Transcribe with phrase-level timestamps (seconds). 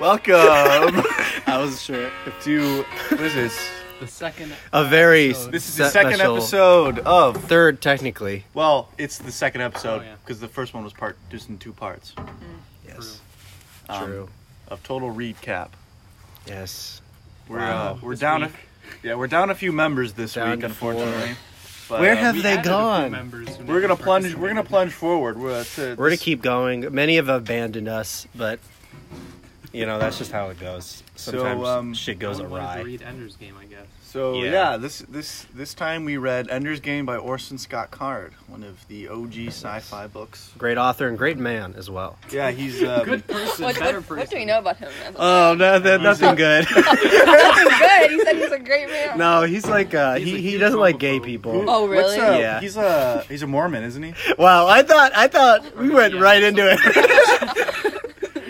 [0.00, 0.34] Welcome
[1.46, 2.10] I was sure.
[2.42, 3.68] to what is this?
[4.00, 4.52] The second.
[4.72, 5.52] A very episode.
[5.52, 7.42] This is the second episode of.
[7.44, 8.44] Third, technically.
[8.52, 10.14] Well, it's the second episode Oh, yeah.
[10.22, 12.12] because the first one was part just in two parts
[12.86, 13.20] Yes.
[13.88, 14.28] Um, True.
[14.68, 15.68] of total recap.
[16.46, 17.00] Yes.
[17.48, 18.42] We're Wow, uh, we're this down.
[18.42, 18.54] A, week.
[19.02, 21.36] yeah, we're down a few members this Down week, to unfortunately.
[21.88, 23.10] But, Where uh, have We they added a few gone?
[23.12, 24.24] members who we're never gonna plunge?
[24.34, 24.68] We're gonna participated.
[24.68, 25.38] plunge forward.
[25.38, 26.92] We're, uh, to, We're gonna keep going.
[26.92, 28.58] Many have abandoned us, but
[29.76, 31.02] you know that's just how it goes.
[31.16, 32.80] Sometimes um, shit goes I wanted to awry.
[32.82, 33.86] read Ender's Game, I guess.
[34.02, 34.50] So Yeah.
[34.50, 34.76] yeah.
[34.78, 39.08] this this this time we read Ender's Game by Orson Scott Card, one of the
[39.08, 40.50] OG sci-fi books.
[40.56, 42.16] Great author and great man as well.
[42.30, 44.18] Yeah, he's um, Good person, What, better what, person.
[44.18, 44.90] what do we know about him?
[45.16, 46.66] Oh no, that, nothing good.
[46.76, 48.10] nothing good.
[48.10, 49.18] He said he's a great man.
[49.18, 51.24] no, he's like uh, He's he he doesn't like gay homophobe.
[51.24, 51.68] people.
[51.68, 52.18] Oh, What's, really?
[52.20, 52.60] uh, Yeah.
[52.60, 54.14] He's a he's a Mormon, isn't he?
[54.38, 56.78] Well, I thought I thought we went Yeah, right into it.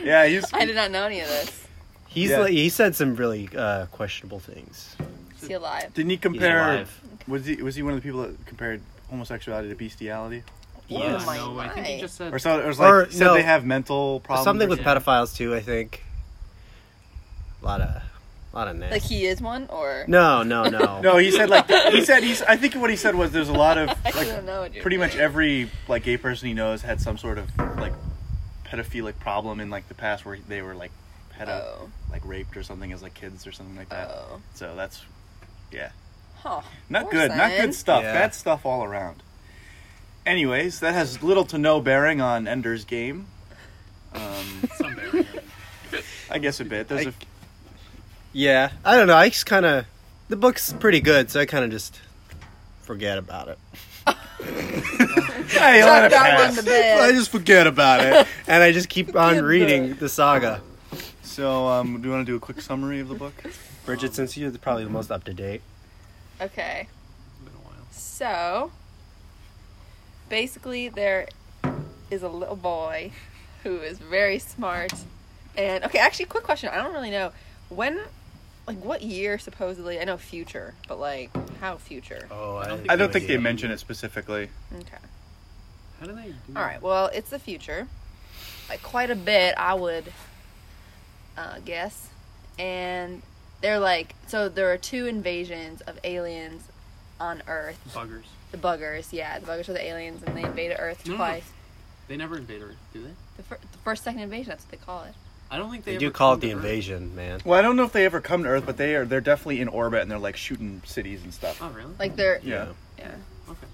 [0.11, 0.53] Yeah, he's.
[0.53, 1.67] I did not know any of this.
[2.09, 2.39] He's Yeah.
[2.41, 4.97] like, he said some really uh, questionable things.
[5.43, 5.93] Is he alive?
[5.95, 6.61] Didn't he He's compare?
[6.63, 7.01] alive.
[7.29, 10.43] Was he was he one of the people that compared homosexuality to bestiality?
[10.89, 11.23] Yes.
[11.23, 12.01] Oh my no, I think he my.
[12.01, 12.33] just said.
[12.33, 13.35] Or so it was like Or, said no.
[13.35, 14.45] they have mental problems.
[14.45, 14.95] Something or with Yeah.
[14.95, 15.55] pedophiles too.
[15.55, 16.03] I think.
[17.63, 18.03] A lot of, a
[18.57, 18.95] lot of nasty.
[18.95, 21.01] Like he is one, or No, no, no.
[21.03, 22.43] No, he said like he said he's.
[22.43, 24.61] I think what he said was there's a lot of I like don't know.
[24.61, 27.93] What pretty much every like gay person he knows had some sort of like
[28.67, 30.91] pedophilic problem in like the past where they were like
[31.33, 34.09] had Oh, like raped or something as like kids or something like that.
[34.11, 35.03] oh, So that's
[35.73, 35.91] yeah,
[36.43, 36.63] huh.
[36.89, 38.03] not good, not good stuff.
[38.03, 38.13] Yeah.
[38.13, 39.23] Bad stuff all around.
[40.25, 43.27] Anyways, that has little to no bearing on Ender's Game.
[44.15, 44.23] Um,
[44.77, 45.27] Some bearing.
[46.31, 46.89] I guess a bit.
[46.89, 47.13] There's I- a
[48.33, 49.17] Yeah, I don't know.
[49.17, 49.87] I just kind of
[50.29, 52.01] the book's pretty good, so I kind of just
[52.83, 53.59] forget about it.
[55.59, 56.57] Hey, let it that one pass.
[56.57, 57.01] to bed.
[57.01, 60.61] I just forget about it, and I just keep on reading the saga.
[61.23, 63.35] So, um, do you want to do a quick summary of the book?
[63.85, 65.61] Bridget, since you're probably the most up to date.
[66.41, 66.89] Okay.
[67.45, 67.87] Been a while.
[67.91, 68.73] So,
[70.29, 71.29] basically, there
[72.11, 73.13] is a little boy
[73.63, 74.93] who is very smart.
[75.57, 76.71] And, okay, actually, quick question.
[76.73, 77.33] I don't really know.
[77.69, 78.01] When,
[78.67, 80.01] like, what year supposedly?
[80.01, 82.29] I know future, but, like, how future?
[82.31, 84.51] Oh, I don't I don't think they mention it specifically.
[84.75, 84.99] Okay.
[86.01, 87.89] How do they do All right, well, it's the future.
[88.69, 90.13] Like, quite a bit, I would
[91.37, 92.09] uh, guess.
[92.59, 93.23] And
[93.61, 96.63] they're like, so there are two invasions of aliens
[97.21, 97.79] on Earth.
[97.95, 98.25] Buggers.
[98.53, 101.51] The buggers, yeah, the buggers are the aliens, and they invaded Earth No, no, twice.
[102.09, 103.11] They never invade Earth, do they?
[103.39, 105.15] The, fir- the first, second invasion, that's what they call it.
[105.51, 106.65] I don't think they, They ever do call come it the to Earth.
[106.65, 107.41] invasion, man.
[107.45, 109.61] Well, I don't know if they ever come to Earth, but they are they're definitely
[109.61, 111.61] in orbit and they're like shooting cities and stuff.
[111.63, 111.93] Oh, really?
[111.99, 112.69] Like they're, Yeah.
[112.99, 113.13] yeah.
[113.49, 113.67] Okay.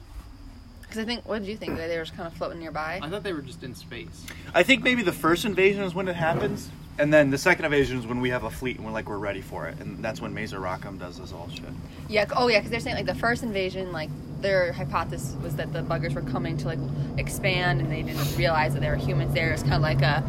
[0.93, 1.79] Because I think, what did you think?
[1.79, 3.01] That they were just kind of floating nearby?
[3.01, 4.27] I thought they were just in space.
[4.55, 7.99] I think maybe the first invasion is when it happens, and then the second invasion
[7.99, 10.21] is when we have a fleet and we're like we're ready for it, and that's
[10.21, 11.65] when Mazer Rackham does this all shit.
[12.11, 12.27] Yeah.
[12.37, 12.59] Oh, yeah.
[12.59, 14.11] Because they're saying like the first invasion, like
[14.43, 16.79] their hypothesis was that the buggers were coming to like
[17.17, 19.51] expand, and they didn't realize that there were humans there.
[19.51, 20.23] It's kind of like a,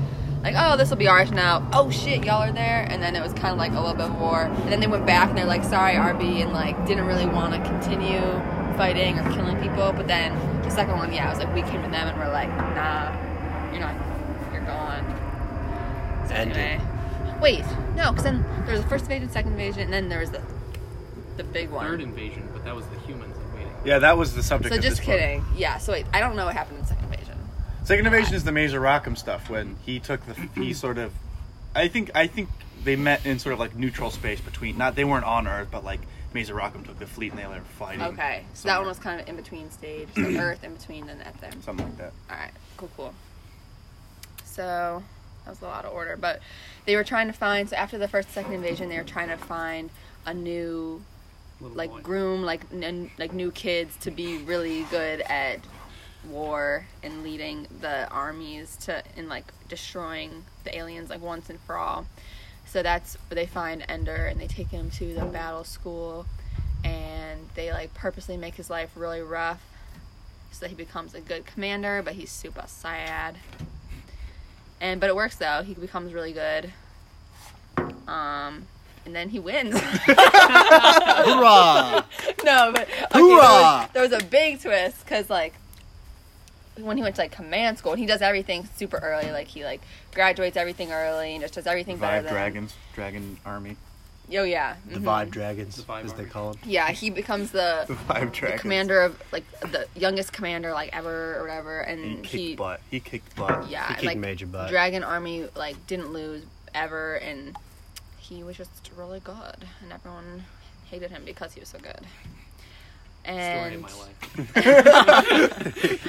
[0.44, 1.68] like oh this will be ours now.
[1.74, 4.06] Oh shit, y'all are there, and then it was kind of like a little bit
[4.06, 7.06] of war, and then they went back and they're like sorry RB, and like didn't
[7.06, 8.22] really want to continue
[8.76, 9.92] fighting or killing people.
[9.94, 12.32] But then the second one, yeah, it was like we came to them and we're
[12.32, 13.12] like nah,
[13.72, 13.96] you're not,
[14.54, 15.06] you're gone.
[16.28, 16.58] So Ended.
[16.58, 20.20] anyway, wait, no, because then there was the first invasion, second invasion, and then there
[20.20, 20.42] was the
[21.38, 21.86] the big one.
[21.86, 23.74] Third invasion, but that was the humans invading.
[23.86, 24.74] Yeah, that was the subject.
[24.74, 25.18] So of just this book.
[25.18, 25.44] kidding.
[25.56, 25.78] Yeah.
[25.78, 27.38] So wait, I don't know what happened in second invasion.
[27.84, 31.12] Second invasion is the Mazer Rackham stuff when he took the he sort of,
[31.76, 32.50] I think I think
[32.84, 35.84] they met in sort of like neutral space between not they weren't on Earth but
[35.84, 36.02] like
[36.34, 38.02] Mazer Rackham took the fleet and they were fighting.
[38.02, 38.44] Okay.
[38.54, 41.40] So that one was kind of in between stage, so Earth in between, then at
[41.42, 41.62] them.
[41.62, 42.14] something like that.
[42.30, 42.52] All right.
[42.78, 42.90] Cool.
[42.98, 43.14] Cool.
[44.46, 45.04] So
[45.46, 46.40] that was a lot of order, but
[46.86, 47.70] they were trying to find.
[47.70, 49.90] So after the first, second invasion, they were trying to find
[50.26, 51.04] a new
[51.62, 52.00] Little like boy.
[52.02, 55.60] groom like n- like new kids to be really good at
[56.30, 61.76] war and leading the armies to and like destroying the aliens like once and for
[61.78, 62.06] all
[62.74, 66.26] so that's where they find ender and they take him to the battle school
[66.84, 69.62] and they like purposely make his life really rough
[70.52, 73.38] so that he becomes a good commander but he's super sad
[74.82, 76.74] and but it works though he becomes really good
[78.08, 78.66] um
[79.06, 80.16] and then he wins Hoorah!
[82.44, 83.40] no, but okay, Hoorah!
[83.40, 85.54] there, was, there was a big twist because like
[86.78, 89.32] when he went to like command school, and he does everything super early.
[89.32, 89.82] Like he like
[90.14, 92.34] graduates everything early and just does everything better Five than.
[92.34, 93.78] dragons, dragon army.
[94.36, 94.78] Oh yeah.
[94.90, 95.04] The mhm.
[95.04, 96.62] Vibe Dragons, The Vibe as they call them.
[96.66, 98.62] Yeah, he becomes the, The five the dragons.
[98.62, 102.80] commander of like the youngest commander like ever or whatever, He and kicked he, butt.
[102.90, 103.70] He kicked butt.
[103.70, 104.70] yeah, He and, kicked like major butt.
[104.70, 106.44] Dragon Army like didn't lose
[106.74, 107.56] ever, and
[108.18, 110.46] he was just really good, and everyone
[110.90, 112.00] hated him because he was so good.
[113.24, 114.10] Story And of my life.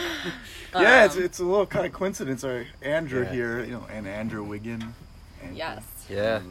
[0.75, 2.45] yeah, it's Um, it's a little kind of coincidence.
[2.45, 3.33] Or Andrew Yeah.
[3.33, 4.95] here, you know, and Andrew Wiggin.
[5.43, 6.39] And yes, Yeah.
[6.41, 6.51] some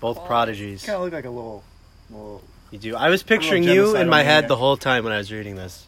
[0.00, 0.26] Both squad.
[0.26, 0.84] prodigies.
[0.84, 1.62] Kind of look like a little,
[2.10, 2.42] little.
[2.70, 2.96] You do.
[2.96, 4.48] I was picturing you in my head maniac.
[4.48, 5.86] the whole time when I was reading this.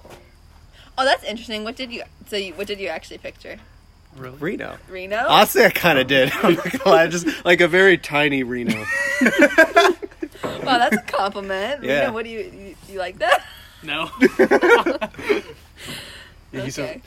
[0.97, 1.65] Oh, that's interesting.
[1.65, 2.05] What did you?
[2.29, 3.59] So, you, what did you actually picture?
[4.17, 4.38] Really?
[4.38, 4.79] Reno.
[4.88, 5.27] Reno.
[5.29, 6.33] Honestly, I kind of did.
[6.43, 8.83] I'm not gonna lie, just like a very tiny Reno.
[10.65, 11.83] Wow, that's a compliment.
[11.85, 12.01] Yeah.
[12.01, 13.45] Reno, what do you, you you like that?
[13.83, 14.11] No.
[16.53, 17.03] Yeah, he's a- Okay.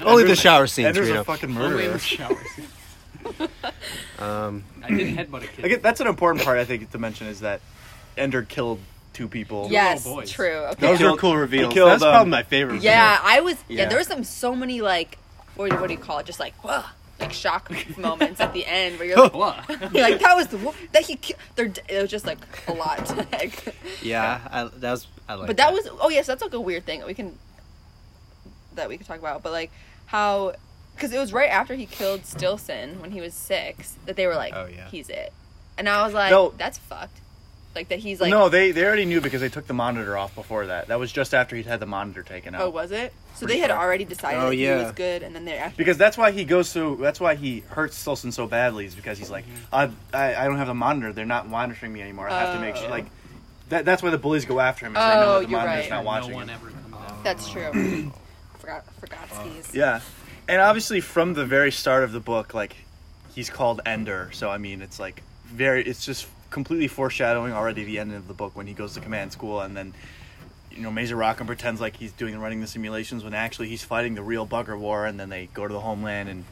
[0.00, 1.20] Only the shower scenes, Andrew's Reno.
[1.22, 1.92] a fucking Only in murderer.
[1.94, 2.46] the showers.
[4.18, 5.64] Um, I did headbutt a kid.
[5.64, 7.60] I get, that's an important part I think to mention is that
[8.16, 8.78] Ender killed
[9.12, 9.68] two people.
[9.70, 10.30] Yes, little boys.
[10.30, 10.52] true.
[10.54, 10.86] Okay.
[10.86, 11.74] those killed- were cool he reveals.
[11.74, 12.82] killed, That's um, probably my favorite.
[12.82, 13.56] Yeah, I was.
[13.68, 13.88] Yeah, Yeah.
[13.88, 15.18] there was some so many like,
[15.56, 16.26] what, do- what do you call it?
[16.26, 16.82] Just like, whoa,
[17.20, 19.64] like shock moments at the end where you're like, Blah.
[19.68, 21.16] you're like that was the wo- that he.
[21.16, 23.16] ki- They're, it was just like a lot.
[23.32, 25.06] like, Yeah, I, that was.
[25.28, 25.46] I like.
[25.48, 27.36] but that was oh yes, that's like a weird thing that we can
[28.74, 29.42] that we could talk about.
[29.42, 29.70] But like
[30.06, 30.54] how
[30.94, 34.34] because it was right after he killed Stilson when he was six that they were
[34.34, 34.88] like, Oh, yeah.
[34.88, 35.32] he's it,
[35.78, 36.54] and I was like, No.
[36.56, 37.20] that's fucked.
[37.76, 40.34] Like that he's like, no, they they already knew because they took the monitor off
[40.34, 40.88] before that.
[40.88, 42.62] That was just after he'd had the monitor taken out.
[42.62, 43.12] oh, was it?
[43.34, 43.78] So they had sure.
[43.78, 46.44] already decided Oh, that he was good, and then they actually Because that's why he
[46.46, 46.96] goes through.
[46.96, 48.86] That's why he hurts Stilson so badly.
[48.86, 49.74] Is because he's like, mm-hmm.
[49.74, 51.12] I, I, I don't have the monitor.
[51.12, 52.30] They're not monitoring me anymore.
[52.30, 52.86] I have to make sure.
[52.86, 52.90] Oh.
[52.90, 53.06] Like,
[53.68, 54.92] that, that's why the bullies go after him.
[54.96, 55.90] Is they Oh, know that the you're monitor's right.
[55.90, 56.58] not no watching one him.
[56.58, 57.24] ever comes out.
[57.24, 58.12] That's true.
[58.58, 59.74] forgot forgot skis.
[59.74, 60.00] Yeah,
[60.48, 62.74] and obviously from the very start of the book, like,
[63.34, 64.30] he's called Ender.
[64.32, 65.84] So I mean, it's like very.
[65.84, 66.26] It's just
[66.56, 69.76] completely foreshadowing already the end of the book when he goes to command school, and
[69.76, 69.92] then.
[70.70, 74.14] You know, Mazer Rackham pretends like he's doing running the simulations when actually he's fighting
[74.14, 76.44] the real bugger war, and then they go to the homeland and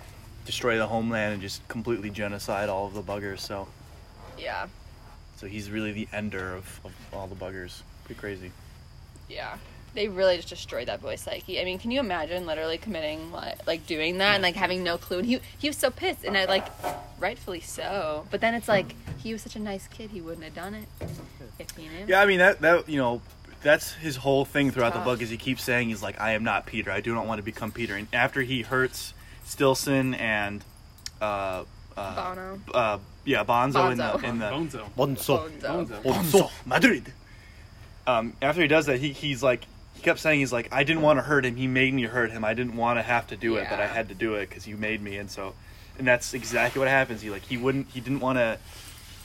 [0.47, 3.41] destroy the homeland and just completely genocide all of the buggers.
[3.41, 3.69] So,
[4.39, 4.69] Yeah,
[5.37, 7.83] so he's really the ender of, of all the buggers.
[8.07, 8.51] Pretty crazy.
[9.29, 9.59] yeah.
[9.95, 11.61] They really just destroyed that boy's psyche.
[11.61, 14.99] I mean, can you imagine literally committing like, like doing that and like having no
[14.99, 15.19] clue?
[15.19, 16.67] And he he was so pissed, and I like,
[17.19, 18.27] rightfully so.
[18.31, 20.89] But then it's like he was such a nice kid, he wouldn't have done it
[21.59, 22.07] if he knew.
[22.09, 23.23] Yeah, I mean that that you know
[23.63, 26.45] that's his whole thing throughout the book is he keeps saying he's like I am
[26.45, 26.91] not Peter.
[26.91, 27.95] I do not want to become Peter.
[27.95, 29.15] And after he hurts
[29.45, 30.63] Stilson and
[31.21, 31.65] uh
[31.97, 32.61] uh, Bono.
[32.75, 34.85] uh yeah Bonzo, in the in the Bonzo.
[34.97, 35.49] Bonzo.
[35.61, 35.87] Bonzo.
[35.87, 36.03] Bonzo.
[36.03, 37.13] Bonzo Madrid.
[38.07, 39.69] Um, after he does that, he he's like he
[40.05, 41.57] kept saying he's like I didn't want to hurt him.
[41.57, 42.45] He made me hurt him.
[42.45, 44.67] I didn't want to have to do it, but I had to do it because
[44.69, 45.17] you made me.
[45.17, 45.55] And so,
[45.99, 47.21] and that's exactly what happens.
[47.23, 48.59] He like he wouldn't he didn't want to.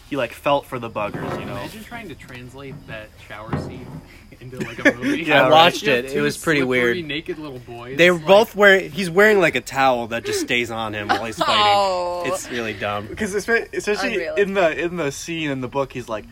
[0.09, 1.51] He like felt for the buggers, you know.
[1.53, 3.85] Imagine trying to translate that shower scene
[4.41, 5.21] into like a movie.
[5.21, 5.51] Yeah, I right.
[5.51, 6.05] watched You it.
[6.05, 6.97] It was pretty weird.
[7.05, 7.95] Naked little boys.
[7.95, 8.89] They were like- both wearing.
[8.91, 11.63] He's wearing like a towel that just stays on him while he's fighting.
[11.63, 12.23] Oh.
[12.25, 13.05] It's really dumb.
[13.09, 14.35] Because especially Unreal.
[14.35, 16.25] in the in the scene in the book, he's like,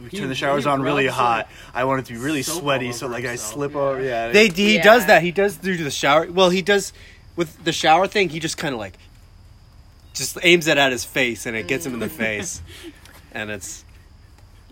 [0.00, 1.48] we He turn the showers on really hot.
[1.74, 3.78] I want it to be really sweaty, so over like I slip yeah.
[3.78, 4.02] over.
[4.02, 4.82] Yeah, They he Yeah.
[4.82, 5.22] does that.
[5.22, 6.30] He does do the shower.
[6.30, 6.92] Well, he does
[7.36, 8.28] with the shower thing.
[8.28, 8.96] He just kind of like
[10.14, 12.60] just aims it at his face, and it gets him in the face,
[13.32, 13.84] and it's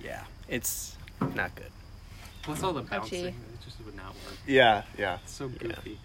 [0.02, 0.96] yeah, it's
[1.34, 1.70] not good.
[2.42, 2.98] Plus all the Touchy.
[2.98, 4.36] bouncing, it just would not work.
[4.46, 5.18] yeah, yeah.
[5.24, 5.68] It's so Yeah.
[5.68, 5.98] goofy.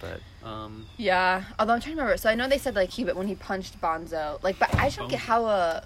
[0.00, 2.16] But Um, Yeah, although I'm trying to remember.
[2.16, 4.86] So I know they said like he, but when he punched Bonzo, like, but I
[4.86, 5.84] just don't get how a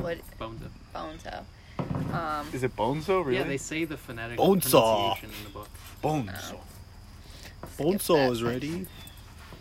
[0.00, 0.68] what Bonzo.
[0.94, 1.44] Bonzo.
[2.14, 3.24] Um, Is it Bonzo?
[3.24, 3.38] Really?
[3.38, 5.16] Yeah, they say the phonetic Bonesaw.
[5.16, 5.68] pronunciation in the book.
[6.02, 6.58] Bonzo.
[7.78, 8.86] Bonzo is ready.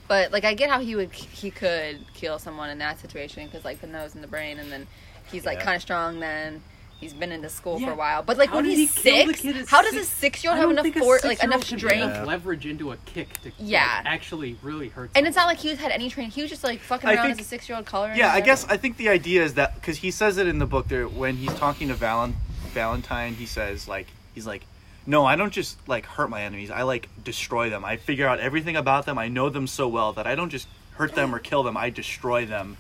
[0.08, 3.64] but like I get how he would he could kill someone in that situation because
[3.64, 4.88] like the nose and the brain, and then
[5.32, 5.66] he's like Yeah.
[5.66, 6.20] kind of strong.
[6.20, 6.62] Then
[7.02, 8.24] he's been into school for a while.
[8.24, 10.08] But like How when he's he kill the six, how does a six?
[10.08, 11.86] six year I old have enough think a force, like enough strength?
[12.04, 14.02] enough leverage into a kick to like, Yeah.
[14.06, 15.10] actually really hurt.
[15.16, 16.32] And it's not like he was had any training.
[16.32, 18.18] He was just like fucking I around think- as a six year old coloring.
[18.18, 18.66] Yeah, I and guess.
[18.70, 21.36] I think the idea is that because he says it in the book there when
[21.36, 22.36] he's talking to Valen-
[22.74, 24.64] Valentine, he says like he's like,
[25.08, 26.70] no, I don't just like hurt my enemies.
[26.72, 27.84] I like destroy them.
[27.84, 29.18] I figure out everything about them.
[29.18, 31.76] I know them so well that I don't just hurt them or kill them.
[31.76, 32.78] I destroy them,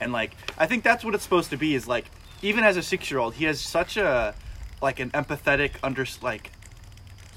[0.00, 1.74] and like I think that's what it's supposed to be.
[1.74, 2.04] Is like
[2.44, 4.34] even as a six year old, he has such a
[4.82, 6.50] like an empathetic under like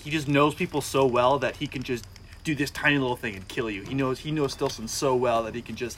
[0.04, 2.06] he just knows people so well that he can just
[2.44, 3.84] do this tiny little thing and kill you.
[3.84, 5.98] He knows he knows Stilson so well that he can just,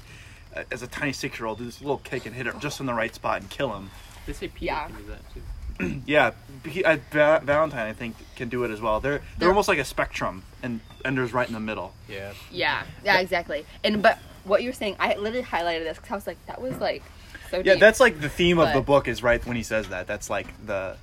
[0.56, 2.80] uh, as a tiny six year old, do this little kick and hit him just
[2.80, 3.89] in the right spot and kill him.
[4.25, 4.88] They say Peter Yeah.
[4.88, 5.42] can do that too.
[6.06, 6.32] Yeah,
[6.68, 9.00] he, uh, Va- Valentine I think can do it as well.
[9.00, 11.94] They're they're, They're- almost like a spectrum, and Ender's right in the middle.
[12.10, 12.34] Yeah.
[12.51, 13.66] Yeah, yeah, exactly.
[13.84, 16.62] And but what you were saying, I literally highlighted this because I was like, that
[16.62, 17.01] was like
[17.50, 17.58] so.
[17.58, 17.79] Yeah, deep.
[17.79, 20.08] that's like the theme of the book is right when he says that.
[20.08, 20.98] That's like the,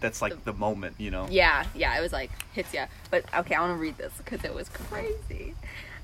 [0.00, 1.26] that's like the moment, you know.
[1.30, 2.86] Yeah, yeah, it was like hits ya.
[3.10, 5.54] But okay, I want to read this because it was crazy.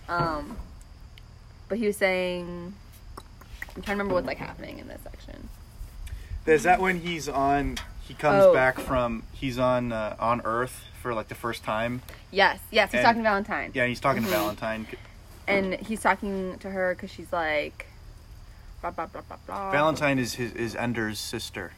[0.09, 0.57] Um,
[1.69, 2.75] but he was saying,
[3.19, 5.49] I'm trying to remember what's like happening in this section.
[6.47, 7.77] Is that when he's on?
[8.03, 8.53] He comes Oh.
[8.53, 9.23] back from.
[9.33, 12.03] He's on uh, on Earth for like the first time.
[12.33, 13.71] Yes, yes, he's And- talking to Valentine.
[13.75, 14.27] Yeah, he's talking Mhm.
[14.27, 14.87] to Valentine.
[15.47, 17.87] And he's talking to her because she's like,
[18.81, 19.71] blah, blah, blah, blah, blah.
[19.71, 21.73] Valentine is his is Ender's sister.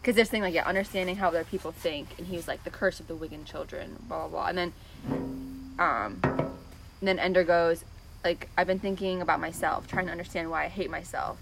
[0.00, 2.08] Because they're saying, like, yeah, understanding how other people think.
[2.18, 4.46] And he was like, the curse of the Wiggin children, blah, blah, blah.
[4.46, 4.72] And then,
[5.78, 7.84] um, and then Ender goes,
[8.24, 11.38] like, I've been thinking about myself, trying to understand why I hate myself.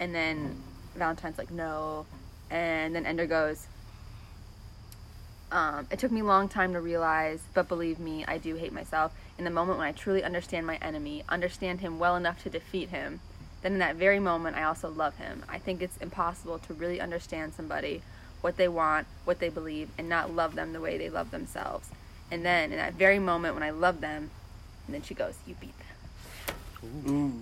[0.00, 0.56] And then
[0.96, 2.06] Valentine's like, no.
[2.50, 3.66] And then Ender goes,
[5.50, 8.72] um, it took me a long time to realize, but believe me, I do hate
[8.72, 9.12] myself.
[9.38, 12.88] In the moment when I truly understand my enemy, understand him well enough to defeat
[12.88, 13.20] him,
[13.62, 15.44] then in that very moment I also love him.
[15.48, 18.02] I think it's impossible to really understand somebody,
[18.40, 21.88] what they want, what they believe, and not love them the way they love themselves.
[22.30, 24.30] And then in that very moment when I love them,
[24.86, 27.08] and then she goes, You beat them.
[27.08, 27.40] Ooh,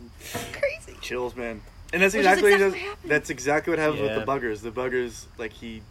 [0.52, 0.98] Crazy.
[1.00, 1.62] chills, man.
[1.92, 4.16] And that's Which exactly, exactly what what does- that's exactly what happens Yeah.
[4.16, 4.60] with the buggers.
[4.62, 5.82] The buggers, like he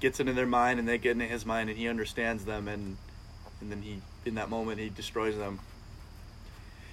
[0.00, 2.96] gets into their mind, and they get into his mind, and he understands them, and
[3.60, 5.60] and then he, in that moment, he destroys them.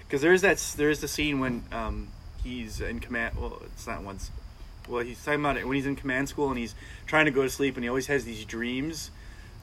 [0.07, 2.07] Because there's that there's the scene when um,
[2.43, 3.35] he's in command.
[3.39, 4.31] Well, it's not once.
[4.87, 6.75] Well, he's talking about it when he's in command school and he's
[7.07, 9.11] trying to go to sleep, and he always has these dreams.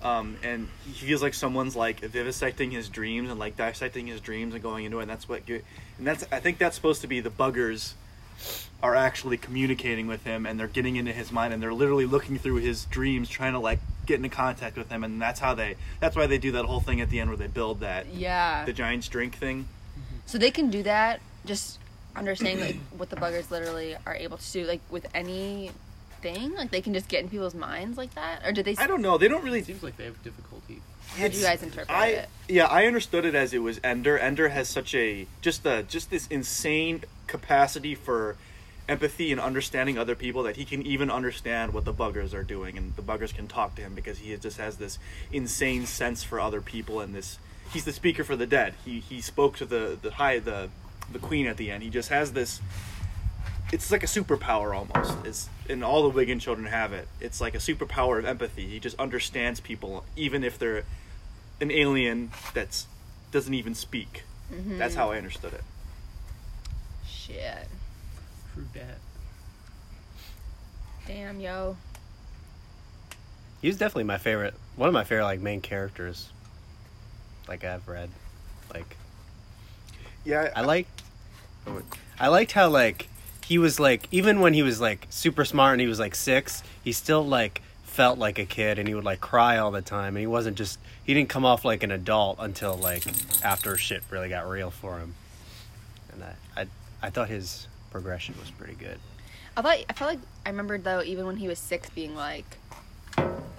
[0.03, 4.55] Um, and he feels like someone's like vivisecting his dreams and like dissecting his dreams
[4.55, 5.03] and going into it.
[5.03, 5.63] And that's what, and
[6.07, 7.93] that's I think that's supposed to be the buggers
[8.83, 12.39] are actually communicating with him and they're getting into his mind and they're literally looking
[12.39, 15.77] through his dreams trying to like get into contact with him and that's how they
[16.01, 18.65] that's why they do that whole thing at the end where they build that Yeah.
[18.65, 19.69] the giant's drink thing
[20.25, 21.79] So they can do that, just
[22.17, 25.71] understanding like what the buggers literally are able to do, like with any
[26.23, 26.55] thing.
[26.55, 28.77] Like they can just get in people's minds like that, or did they?
[28.79, 30.83] i don't know they don't really It seems like they have difficulty.
[31.17, 32.29] How do you guys interpret I, it?
[32.49, 36.09] yeah i understood it as it was ender ender has such a just the just
[36.09, 38.37] this insane capacity for
[38.89, 42.79] empathy and understanding other people that he can even understand what the buggers are doing
[42.79, 44.99] and the buggers can talk to him because he just has this
[45.33, 47.39] insane sense for other people and this
[47.73, 50.69] he's the speaker for the dead he he spoke to the the high the
[51.13, 52.61] the queen at the end he just has this
[53.73, 57.55] it's like a superpower almost it's and all the Wiggin children have it it's like
[57.55, 60.85] a superpower of empathy he just understands people even if they're
[61.61, 62.87] an alien that's
[63.31, 64.79] doesn't even speak mm-hmm.
[64.79, 65.63] that's how i understood it
[67.31, 67.69] Shit.
[68.53, 68.99] True dat.
[71.07, 71.77] Damn, yo.
[73.61, 74.55] He was definitely my favorite.
[74.77, 76.31] One of my favorite like main characters.
[77.49, 78.11] Like I've read,
[78.73, 78.97] like
[80.25, 81.03] yeah I liked.
[82.19, 83.09] I liked how like
[83.47, 86.63] he was like even when he was like super smart and he was like six,
[86.83, 90.17] he still like felt like a kid and he would like cry all the time
[90.17, 93.05] and he wasn't just he didn't come off like an adult until like
[93.45, 95.15] after shit really got real for him.
[96.13, 96.67] And I I,
[97.03, 98.99] I thought his progression was pretty good.
[99.57, 102.59] I thought I felt like I remembered though, even when he was six, being like,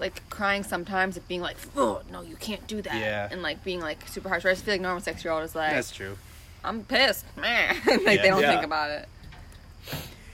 [0.00, 3.28] like crying sometimes, and being like, "Oh no, you can't do that," Yeah.
[3.30, 4.42] and like being like super harsh.
[4.42, 6.16] Whereas I feel like normal six year old is like, That's true.
[6.64, 8.22] "I'm pissed, man." like Yeah.
[8.22, 8.52] they don't Yeah.
[8.52, 9.08] think about it.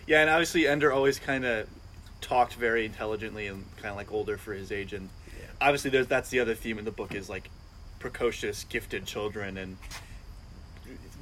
[0.07, 1.69] yeah and obviously ender always kind of
[2.21, 5.09] talked very intelligently and kind of like older for his age and
[5.39, 5.45] Yeah.
[5.61, 7.51] obviously there's that's the other theme in the book is like
[7.99, 9.77] precocious gifted children and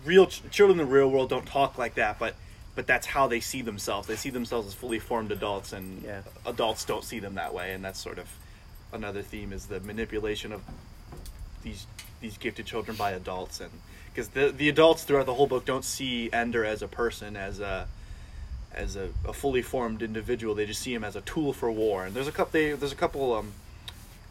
[0.05, 2.35] real ch- children in the real world don't talk like that but
[2.75, 6.21] but that's how they see themselves they see themselves as fully formed adults and Yeah.
[6.45, 8.29] adults don't see them that way and that's sort of
[8.93, 10.63] another theme is the manipulation of
[11.63, 11.87] these
[12.21, 13.71] these gifted children by adults and
[14.17, 17.61] because the the adults throughout the whole book don't see ender as a person as
[17.61, 17.87] a
[18.75, 20.55] as a, a fully formed individual.
[20.55, 22.07] They just see him as a tool for war.
[22.07, 23.53] And there's a couple they, there's a couple um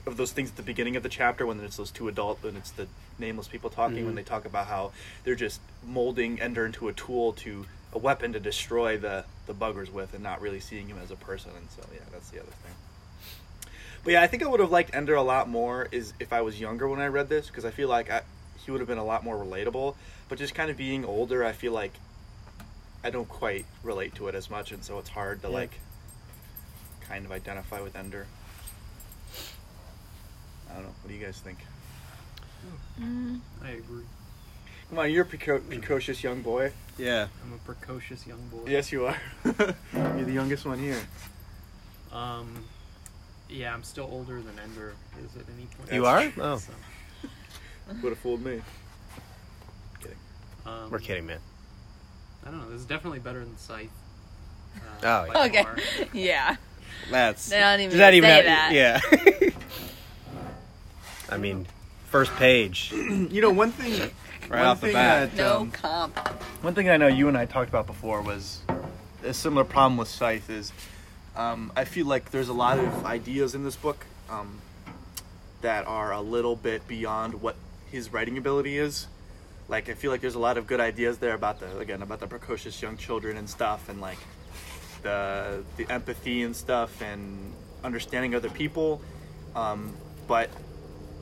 [0.07, 2.57] of those things at the beginning of the chapter when it's those two adult and
[2.57, 2.87] it's the
[3.19, 4.17] nameless people talking when Mhm.
[4.17, 4.91] they talk about how
[5.23, 9.91] they're just molding ender into a tool to a weapon to destroy the the buggers
[9.91, 11.51] with and not really seeing him as a person.
[11.55, 12.73] And so yeah that's the other thing.
[14.03, 16.41] But yeah i think i would have liked ender a lot more is if i
[16.41, 18.21] was younger when i read this because i feel like I,
[18.65, 19.95] he would have been a lot more relatable
[20.27, 21.93] but just kind of being older i feel like
[23.03, 25.53] i don't quite relate to it as much and so it's hard to Yeah.
[25.53, 25.79] like
[27.07, 28.25] kind of identify with ender
[30.69, 31.59] i don't know what do you guys think
[32.99, 33.41] Mm.
[33.63, 34.05] I agree.
[34.89, 37.27] come on you're a preco- precocious young boy Yeah.
[37.43, 38.63] I'm a precocious young boy.
[38.67, 40.97] yes you are you're the youngest one here
[42.11, 42.63] Um,
[43.49, 44.93] yeah, I'm still older than Ender
[45.23, 45.91] is at any point.
[45.93, 46.41] You That's are?
[46.53, 46.57] Oh.
[46.57, 46.71] So,
[47.87, 48.61] would have fooled me
[50.01, 50.17] kidding
[50.65, 51.39] um, We're kidding, man.
[52.45, 52.69] I don't know.
[52.71, 53.89] This is definitely better than Scythe.
[55.03, 55.43] Oh, Uh, yeah.
[55.45, 55.77] Okay, far.
[56.13, 56.55] yeah.
[57.11, 58.71] That's They don't even does that say even have- that.
[58.73, 59.49] Yeah.
[61.29, 61.65] I mean,
[62.09, 63.99] first page you know one thing
[64.49, 65.31] right one off the bat.
[65.31, 66.17] that, No um, comp.
[66.61, 68.61] One thing I know you and I talked about before was
[69.23, 70.71] a similar problem with Scythe is
[71.35, 74.59] um, I feel like there's a lot of ideas in this book um,
[75.61, 77.55] that are a little bit beyond what
[77.95, 79.07] his writing ability is.
[79.67, 82.19] Like I feel like there's a lot of good ideas there about the again about
[82.19, 84.19] the precocious young children and stuff and like
[85.01, 87.51] the the empathy and stuff and
[87.83, 89.01] understanding other people.
[89.55, 89.95] Um,
[90.27, 90.49] but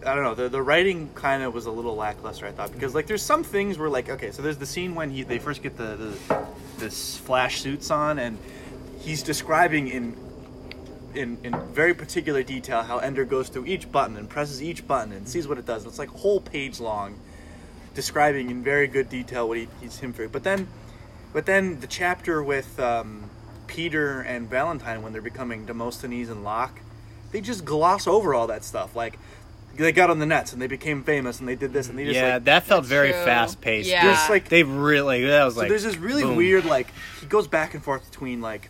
[0.05, 0.35] I don't know.
[0.35, 2.45] The the writing kind of was a little lackluster.
[2.45, 5.09] I thought because like there's some things where like okay, so there's the scene when
[5.09, 6.45] he they first get the, the
[6.79, 8.37] this flash suits on and
[8.99, 10.17] he's describing in
[11.15, 15.11] in in very particular detail how Ender goes through each button and presses each button
[15.13, 15.85] and sees what it does.
[15.85, 17.19] It's like a whole page long,
[17.93, 20.29] describing in very good detail what he, he's him through.
[20.29, 20.67] But then,
[21.31, 23.29] but then the chapter with um,
[23.67, 26.79] Peter and Valentine when they're becoming Demosthenes and Locke,
[27.31, 28.95] they just gloss over all that stuff.
[28.95, 29.17] Like
[29.75, 32.05] they got on the nets and they became famous and they did this and they
[32.05, 33.23] just yeah, like that felt very true.
[33.23, 33.89] fast paced.
[33.89, 34.05] Yeah.
[34.05, 36.35] There's like They really that was so like there's this really boom.
[36.35, 36.87] weird like
[37.19, 38.69] he goes back and forth between like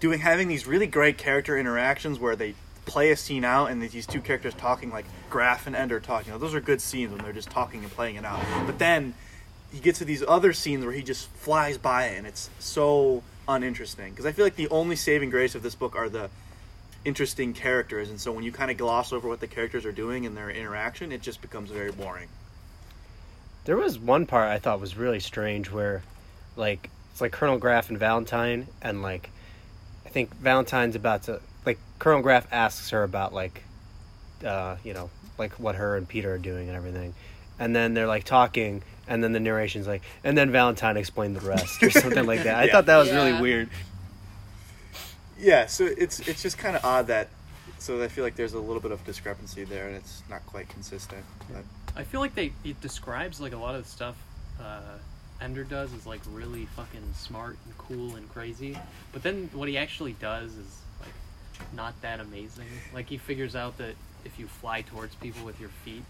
[0.00, 2.54] doing having these really great character interactions where they
[2.86, 6.32] play a scene out and these two characters talking like Graff and Ender talking.
[6.32, 8.40] Now, those are good scenes when they're just talking and playing it out.
[8.66, 9.14] But then
[9.72, 13.22] he gets to these other scenes where he just flies by it and it's so
[13.46, 16.30] uninteresting because I feel like the only saving grace of this book are the
[17.04, 20.26] interesting characters and so when you kind of gloss over what the characters are doing
[20.26, 22.28] and their interaction it just becomes very boring.
[23.64, 26.02] There was one part I thought was really strange where,
[26.56, 29.30] like, it's like Colonel Graff and Valentine, and like,
[30.10, 33.62] I think Valentine's about to like Colonel Graff asks her about like,
[34.44, 37.14] uh, you know, like what her and Peter are doing and everything,
[37.60, 41.46] and then they're like talking, and then the narration's like, and then Valentine explained the
[41.48, 42.56] rest or something like that.
[42.56, 42.72] I Yeah.
[42.72, 43.68] thought that was really weird.
[45.38, 47.28] Yeah, so it's it's just kind of odd that
[47.78, 50.68] so I feel like there's a little bit of discrepancy there and it's not quite
[50.68, 51.24] consistent.
[51.50, 51.62] But
[51.96, 54.16] I feel like they it describes like a lot of the stuff
[54.60, 54.80] uh,
[55.40, 58.76] Ender does is like really fucking smart and cool and crazy,
[59.12, 61.12] but then what he actually does is like
[61.74, 62.66] not that amazing.
[62.94, 66.02] Like he figures out that if you fly towards people with your feet,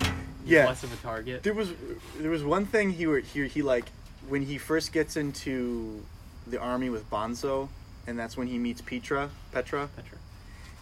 [0.00, 0.12] you're
[0.60, 0.66] Yeah.
[0.66, 1.42] less of a target.
[1.42, 1.72] there was
[2.18, 3.86] there was one thing he were he, he like
[4.28, 6.04] when he first gets into
[6.46, 7.68] the army with Bonzo
[8.06, 10.18] and that's when he meets Petra Petra Petra.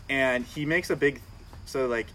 [0.08, 1.20] and he makes a big
[1.66, 2.06] so like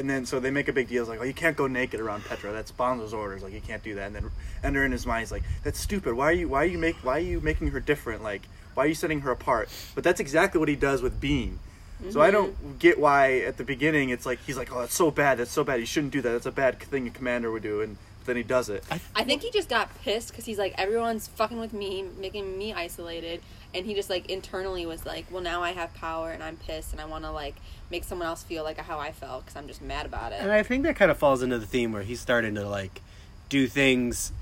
[0.00, 1.02] and then so they make a big deal.
[1.02, 2.52] It's like oh you can't go naked around Petra.
[2.52, 3.42] That's Bonzo's orders.
[3.42, 4.06] Like you can't do that.
[4.06, 4.30] And then
[4.64, 6.14] Ender in his mind is like that's stupid.
[6.14, 8.22] Why are you why are you make why are you making her different?
[8.22, 8.42] Like
[8.74, 9.68] why are you setting her apart?
[9.94, 11.60] But that's exactly what he does with Bean.
[12.08, 12.32] So I mm-hmm.
[12.32, 15.38] don't get why at the beginning it's like he's like oh that's so bad.
[15.38, 15.80] That's so bad.
[15.80, 16.30] You shouldn't do that.
[16.30, 17.82] That's a bad thing a commander would do.
[17.82, 17.98] And
[18.30, 18.82] then he does it
[19.14, 22.72] I think he just got pissed because he's like, everyone's fucking with me, making me
[22.72, 23.42] isolated,
[23.74, 26.92] and he just like internally was like, well, now I have power and I'm pissed
[26.92, 27.56] and I want to like
[27.90, 30.40] make someone else feel like how I felt because I'm just mad about it.
[30.40, 30.50] And.
[30.50, 33.02] I think that kind of falls into the theme where he's starting to like
[33.48, 34.32] do things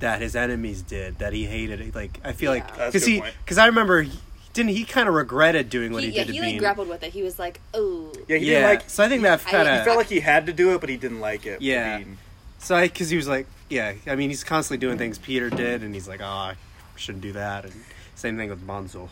[0.00, 1.94] that his enemies did that he hated.
[1.94, 2.76] Like I feel like Yeah.
[2.76, 4.12] That's a because he because I remember he,
[4.52, 6.58] didn't he kind of regretted doing what he, He, yeah, did to he like Bean.
[6.58, 7.12] grappled with it.
[7.12, 9.78] He was like, oh, yeah he yeah, didn't like so I think that kind of
[9.78, 11.98] he felt like he had to do it but he didn't like it Yeah.
[11.98, 12.18] Bean.
[12.64, 15.82] So I because he was like yeah I mean he's constantly doing things Peter did
[15.82, 16.56] and he's like oh I
[16.96, 17.74] shouldn't do that and
[18.16, 19.08] same thing with Bonzo.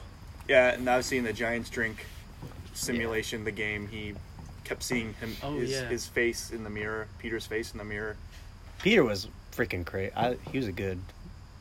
[0.48, 2.06] Yeah, and I've seen the Giants drink
[2.74, 3.88] simulation, the game.
[3.88, 4.14] He
[4.64, 5.88] kept seeing him Oh, his, yeah.
[5.88, 8.16] his face in the mirror, Peter's face in the mirror.
[8.80, 10.12] Peter was freaking crazy.
[10.16, 10.98] I, he was a good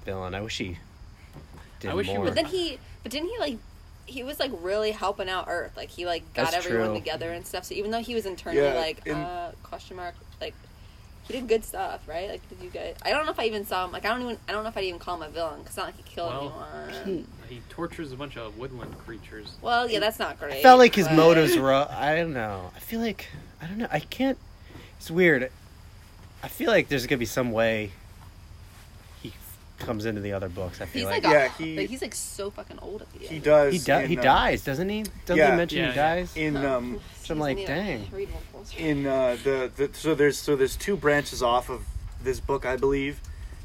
[0.06, 0.34] villain.
[0.36, 0.78] I wish he
[1.80, 2.22] did I wish he more.
[2.26, 3.58] was- but then he, but didn't he like?
[4.06, 5.76] He was like really helping out Earth.
[5.78, 6.96] Like he like got That's everyone true.
[7.00, 7.66] together and stuff.
[7.66, 10.54] So even though he was internally Yeah, like in- uh question mark like.
[11.32, 12.30] He did good stuff, right?
[12.30, 12.96] Like, did you guys?
[13.04, 13.92] I don't know if I even saw him.
[13.92, 14.38] Like, I don't even.
[14.48, 16.04] I don't know if I'd even call him a villain because it's not like he
[16.04, 17.28] killed Well, anyone.
[17.50, 19.58] He tortures a bunch of woodland creatures.
[19.62, 20.54] Well, yeah, that's not great.
[20.54, 21.74] I felt like his but- motives were.
[21.74, 22.72] I don't know.
[22.76, 23.28] I feel like
[23.62, 23.88] I don't know.
[23.92, 24.38] I can't.
[24.98, 25.52] It's weird.
[26.44, 27.92] I feel like there's gonna be some way he
[29.82, 30.82] comes into the other books.
[30.82, 33.12] I feel He's like, like, Yeah, a, he- like, he's like so fucking old at
[33.14, 33.30] the end.
[33.30, 33.74] He does.
[33.74, 35.04] he di- in, he uh, dies, doesn't he?
[35.26, 35.52] Doesn't yeah.
[35.52, 36.38] he mention Yeah, he dies?
[36.38, 38.08] In um, So I'm like, Need to dang.
[38.12, 38.30] read
[38.78, 41.84] in uh, the, the so there's so there's two branches off of
[42.24, 43.20] this book, I believe.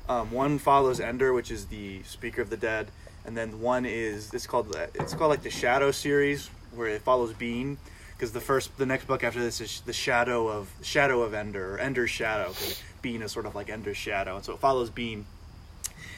[0.08, 2.88] Um, one follows Ender, which is the Speaker of the Dead,
[3.24, 7.32] and then one is it's called it's called like the Shadow series, where it follows
[7.32, 7.76] Bean.
[8.16, 11.74] Because the first, the next book after this is the Shadow of Shadow of Ender,
[11.74, 12.46] or Ender's Shadow.
[12.46, 15.26] 'cause Bean is sort of like Ender's Shadow, and so it follows Bean.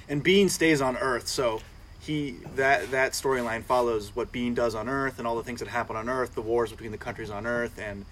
[0.08, 1.60] And Bean stays on Earth, so
[2.00, 5.68] he that that storyline follows what Bean does on Earth and all the things that
[5.68, 8.04] happen on Earth, the wars between the countries on Earth, and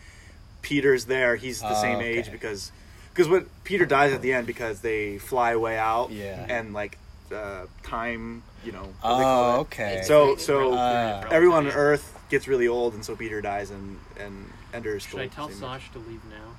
[0.62, 1.36] Peter's there.
[1.36, 2.18] He's the Oh, same okay.
[2.18, 2.72] age because
[3.14, 6.10] because what Peter dies at the end because they fly way out.
[6.10, 6.44] Yeah.
[6.48, 6.98] And like
[7.32, 8.82] uh, time, you know.
[9.00, 9.60] what do they call Oh, it?
[9.62, 10.02] okay.
[10.04, 14.50] So so Uh, everyone on Earth gets really old, and so Peter dies, and and
[14.74, 15.20] Ender is Should.
[15.20, 15.60] I tell the age.
[15.60, 16.52] Sash to leave now?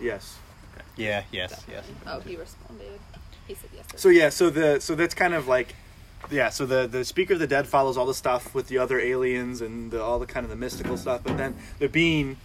[0.00, 0.38] Yes.
[0.96, 1.24] yeah.
[1.32, 1.64] Yes.
[1.68, 1.84] Yes.
[2.06, 3.00] Oh, he responded.
[3.52, 3.86] He said yes.
[3.96, 5.74] So yeah, so the so that's kind of like
[6.30, 8.98] yeah, so the the Speaker of the Dead follows all the stuff with the other
[8.98, 12.36] aliens and the, all the kind of the mystical stuff, but then the Bean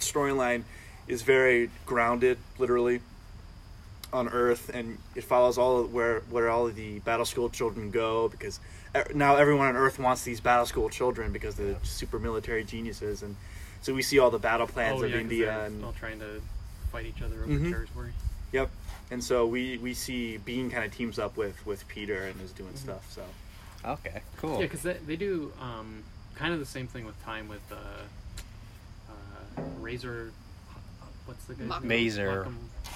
[0.00, 0.64] storyline
[1.08, 3.00] is very grounded, literally,
[4.12, 7.90] on Earth, and it follows all of where where all of the battle school children
[7.90, 8.60] go because
[9.14, 13.36] now everyone on Earth wants these battle school children because they're super military geniuses, and
[13.80, 16.18] so we see all the battle plans oh of yeah, 'cause India and all trying
[16.18, 16.42] to
[16.90, 17.70] fight each other over Mhm.
[17.70, 18.12] territory.
[18.52, 18.68] Yep.
[19.12, 22.50] And so we we see Bean kind of teams up with with Peter and is
[22.52, 22.78] doing Mm-hmm.
[22.88, 23.12] stuff.
[23.12, 23.22] So
[23.84, 24.56] Okay, cool.
[24.58, 26.02] Yeah, because they, they do um,
[26.36, 27.76] kind of the same thing with time with uh,
[29.08, 30.32] uh, Razor.
[31.26, 31.78] What's the guy?
[31.80, 32.46] Mazer.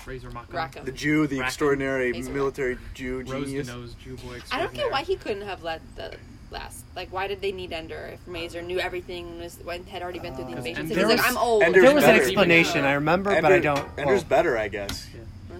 [0.07, 0.55] Razor Markham.
[0.55, 0.85] Rackham.
[0.85, 1.47] the Jew, the Rackham.
[1.47, 2.33] extraordinary Hazel.
[2.33, 3.67] military Jew genius.
[3.67, 4.39] nose Jew boy.
[4.53, 6.15] I don't get why he couldn't have led the
[6.53, 6.85] last.
[6.95, 10.45] Like, why did they need Ender if Mazer knew everything was had already been through
[10.47, 10.83] the Uh, invasion?
[10.83, 11.63] Ender So he's like, I'm old.
[11.65, 12.85] Ender's there was an explanation.
[12.85, 13.85] I remember, but I don't.
[13.99, 15.09] Ender's well, better, I guess.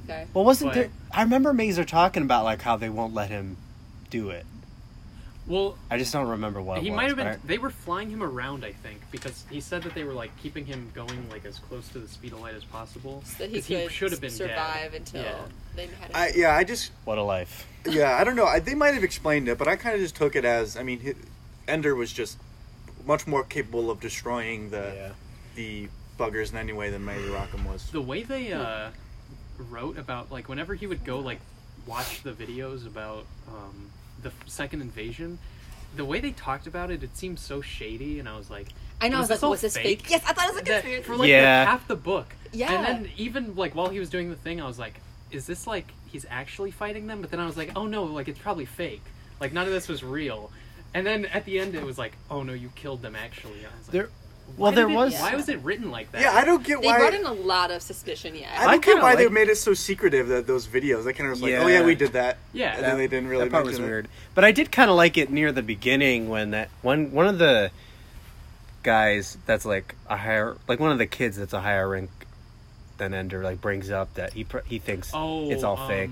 [0.05, 0.27] Okay.
[0.35, 0.91] well, wasn't But- there?
[1.13, 3.57] I remember Mazer talking about like how they won't let him
[4.11, 4.45] do it.
[5.47, 6.97] Well, I just don't remember what he was.
[6.97, 7.27] might have been.
[7.29, 10.37] I- They were flying him around, I think, because he said that they were like
[10.43, 13.23] keeping him going like as close to the speed of light as possible.
[13.25, 14.95] So that he 'cause could should have been survive dead.
[15.01, 15.39] until Yeah.
[15.77, 16.11] they had.
[16.15, 17.65] I yeah, I just what a life.
[17.89, 18.47] yeah, I don't know.
[18.47, 20.83] I, they might have explained it, but I kind of just took it as I
[20.83, 21.15] mean, hi
[21.69, 22.39] Ender was just
[23.07, 25.09] much more capable of destroying the Yeah.
[25.55, 27.89] the buggers in any way than Mazer Rackham was.
[27.93, 28.91] The way they uh,
[29.71, 31.41] wrote about like whenever he would go like
[31.87, 33.91] watch the videos about um,
[34.23, 35.39] the second invasion,
[35.95, 38.69] the way they talked about it, it seemed so shady, and I was like,
[39.01, 39.19] I know.
[39.19, 40.09] I was like, all was this fake?
[40.11, 41.03] Yes, I thought it was a That- conspiracy.
[41.05, 41.65] for like Yeah.
[41.65, 42.35] the, half the book.
[42.53, 42.73] Yeah.
[42.73, 45.67] And then even like while he was doing the thing, I was like, is this
[45.67, 47.21] like he's actually fighting them?
[47.21, 49.03] But then I was like, oh no, like it's probably fake.
[49.41, 50.51] Like none of this was real.
[50.95, 53.59] And then at the end, it was like, oh no, you killed them actually.
[53.67, 54.11] I was like, There, why
[54.57, 55.15] well, there it- was.
[55.15, 56.21] Why was it written like that?
[56.23, 56.99] Yeah, I don't get they why.
[56.99, 58.35] brought in a lot of suspicion.
[58.35, 58.49] Yeah.
[58.55, 61.05] I don't I get kinda why they like- made it so secretive that those videos.
[61.05, 61.81] They kind of was like, oh Yeah.
[61.81, 62.39] yeah, we did that.
[62.53, 62.75] Yeah.
[62.77, 63.89] and then they didn't really that part was mention it.
[63.89, 64.09] weird.
[64.35, 67.39] But I did kind of like it near the beginning when that one one of
[67.39, 67.71] the
[68.83, 72.11] guys that's like a higher like one of the kids that's a higher rank
[72.99, 76.11] than Ender like brings up that he pr- he thinks Oh, it's all um, fake.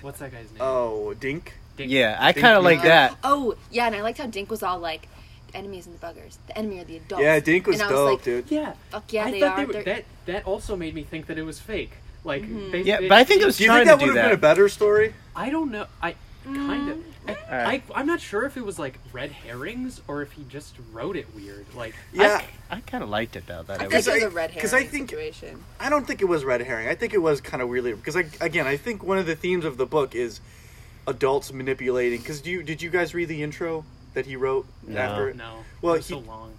[0.00, 0.58] What's that guy's name?
[0.60, 1.54] Oh, Dink.
[1.76, 3.16] Dink- Yeah, I Think kind of we- like that.
[3.22, 5.08] Oh yeah, and I liked how Dink was all like,
[5.50, 6.36] the enemies and the buggers.
[6.46, 7.22] The enemy are the adults.
[7.22, 8.50] Yeah, Dink was and I dope, like, dude.
[8.50, 8.74] Yeah.
[8.90, 9.66] Fuck yeah, I they thought are.
[9.66, 11.92] They were, that that also made me think that it was fake.
[12.24, 12.70] Like, Mhm.
[12.72, 14.24] they, Yeah, they- but I think it was Do you trying think that would have
[14.26, 15.14] been a better story?
[15.34, 15.86] I don't know.
[16.02, 16.98] I kind of.
[17.28, 17.82] I, Alright.
[17.90, 21.16] I, I'm not sure if it was like red herrings or if he just wrote
[21.16, 21.66] it weird.
[21.76, 23.62] Like, Yeah, I kind of liked it though.
[23.62, 25.64] That I it think was, it was I- a red 'cause herring I think- situation.
[25.78, 26.88] I don't think it was red herring.
[26.88, 29.36] I think it was kind of weirdly because I, again, I think one of the
[29.36, 30.40] themes of the book is
[31.06, 32.20] adults manipulating.
[32.20, 33.84] Because do you did you guys read the intro
[34.14, 34.98] that he wrote No.
[35.00, 35.34] after?
[35.34, 35.64] no.
[35.82, 36.52] Well, it was he- so long.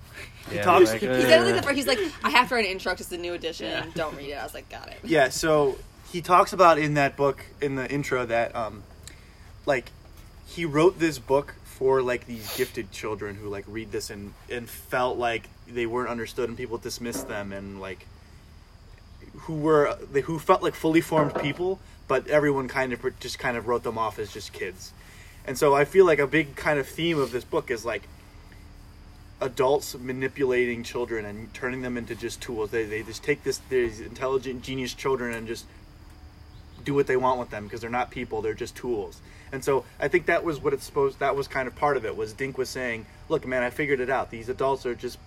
[0.52, 1.76] yeah, talks- like, he He uh, said it like the first.
[1.76, 3.68] He's like, I have to write an intro 'cause it's a new edition.
[3.68, 3.86] Yeah.
[3.96, 4.34] Don't read it.
[4.36, 4.98] I was like, got it.
[5.04, 5.78] Yeah, so
[6.12, 8.84] he talks about in that book in the intro that um
[9.66, 9.92] like
[10.48, 14.70] he wrote this book for like these gifted children who like read this and and
[14.70, 18.06] felt like they weren't understood and people dismissed them and like
[19.42, 23.56] who were they who felt like fully formed people but everyone kind of just kind
[23.56, 24.92] of wrote them off as just kids.
[25.45, 28.04] And so I feel like a big kind of theme of this book is like
[29.39, 32.69] adults manipulating children and turning them into just tools.
[32.71, 35.65] They, they just take this these intelligent genius children and just
[36.84, 39.21] do what they want with them because they're not people; they're just tools.
[39.51, 41.19] And so I think that was what it's supposed.
[41.19, 42.15] That was kind of part of it.
[42.15, 44.30] Was Dink was saying, "Look, man, I figured it out.
[44.32, 45.17] These adults are just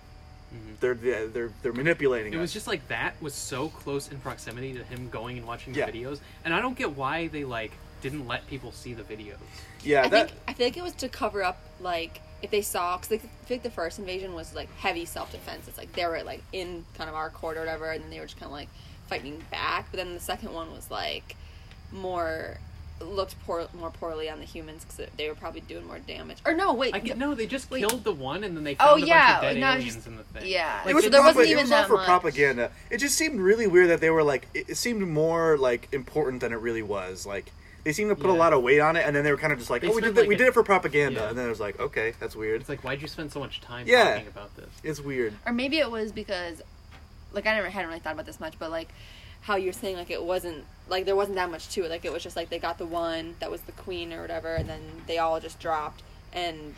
[0.53, 0.75] mm-hmm.
[0.79, 4.73] they're they're they're manipulating It us." was just like that was so close in proximity
[4.73, 5.85] to him going and watching Yeah.
[5.85, 9.37] the videos, and I don't get why they like didn't let people see the videos.
[9.85, 12.61] Yeah, I that think I feel like it was to cover up like if they
[12.61, 15.67] saw because I think the first invasion was like heavy self defense.
[15.67, 18.19] It's like they were like in kind of our court or whatever, and then they
[18.19, 18.69] were just kind of like
[19.07, 19.87] fighting back.
[19.91, 21.35] But then the second one was like
[21.91, 22.57] more
[23.01, 26.37] looked poor more poorly on the humans because they were probably doing more damage.
[26.45, 27.79] Or no, wait, I get, no, they just Wait.
[27.81, 30.07] killed the one, and then they Oh, a yeah, bunch of dead no, aliens just-
[30.07, 30.43] in the thing.
[30.49, 30.81] yeah.
[30.85, 32.05] Like, it was it- there propa- wasn't it even was all that for much.
[32.05, 32.71] propaganda.
[32.89, 34.47] It just seemed really weird that they were like.
[34.53, 37.25] It, it seemed more like important than it really was.
[37.25, 37.51] Like
[37.85, 39.53] they seemed to put a lot of weight on it, and then they were kind
[39.53, 40.21] of just like, They "Oh, we did spent, that.
[40.23, 41.29] like, we did it for propaganda." Yeah.
[41.29, 42.59] And then it was like, "Okay, that's weird.
[42.59, 44.15] It's like, why'd you spend so much time Yeah.
[44.15, 44.69] talking about this?
[44.83, 46.61] It's weird." or maybe it was because
[47.31, 48.89] like I never hadn't really thought about this much, but like
[49.41, 51.89] how you're saying like it wasn't like there wasn't that much to it.
[51.89, 54.55] Like it was just like they got the one that was the queen or whatever,
[54.55, 56.01] and then they all just dropped.
[56.33, 56.73] And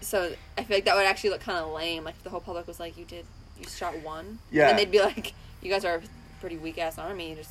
[0.00, 2.04] so I feel like that would actually look kind of lame.
[2.04, 3.24] Like if the whole public was like, "You did,
[3.58, 4.68] you shot one," Yeah.
[4.68, 6.02] and they'd be like, "You guys are a
[6.40, 7.50] pretty weak ass army." Just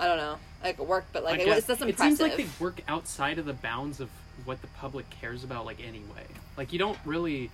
[0.00, 2.20] I don't know, like it worked, but like I it guess- was just it seems
[2.20, 4.08] like they work outside of the bounds of
[4.44, 6.24] what the public cares about, like anyway.
[6.56, 7.50] Like you don't really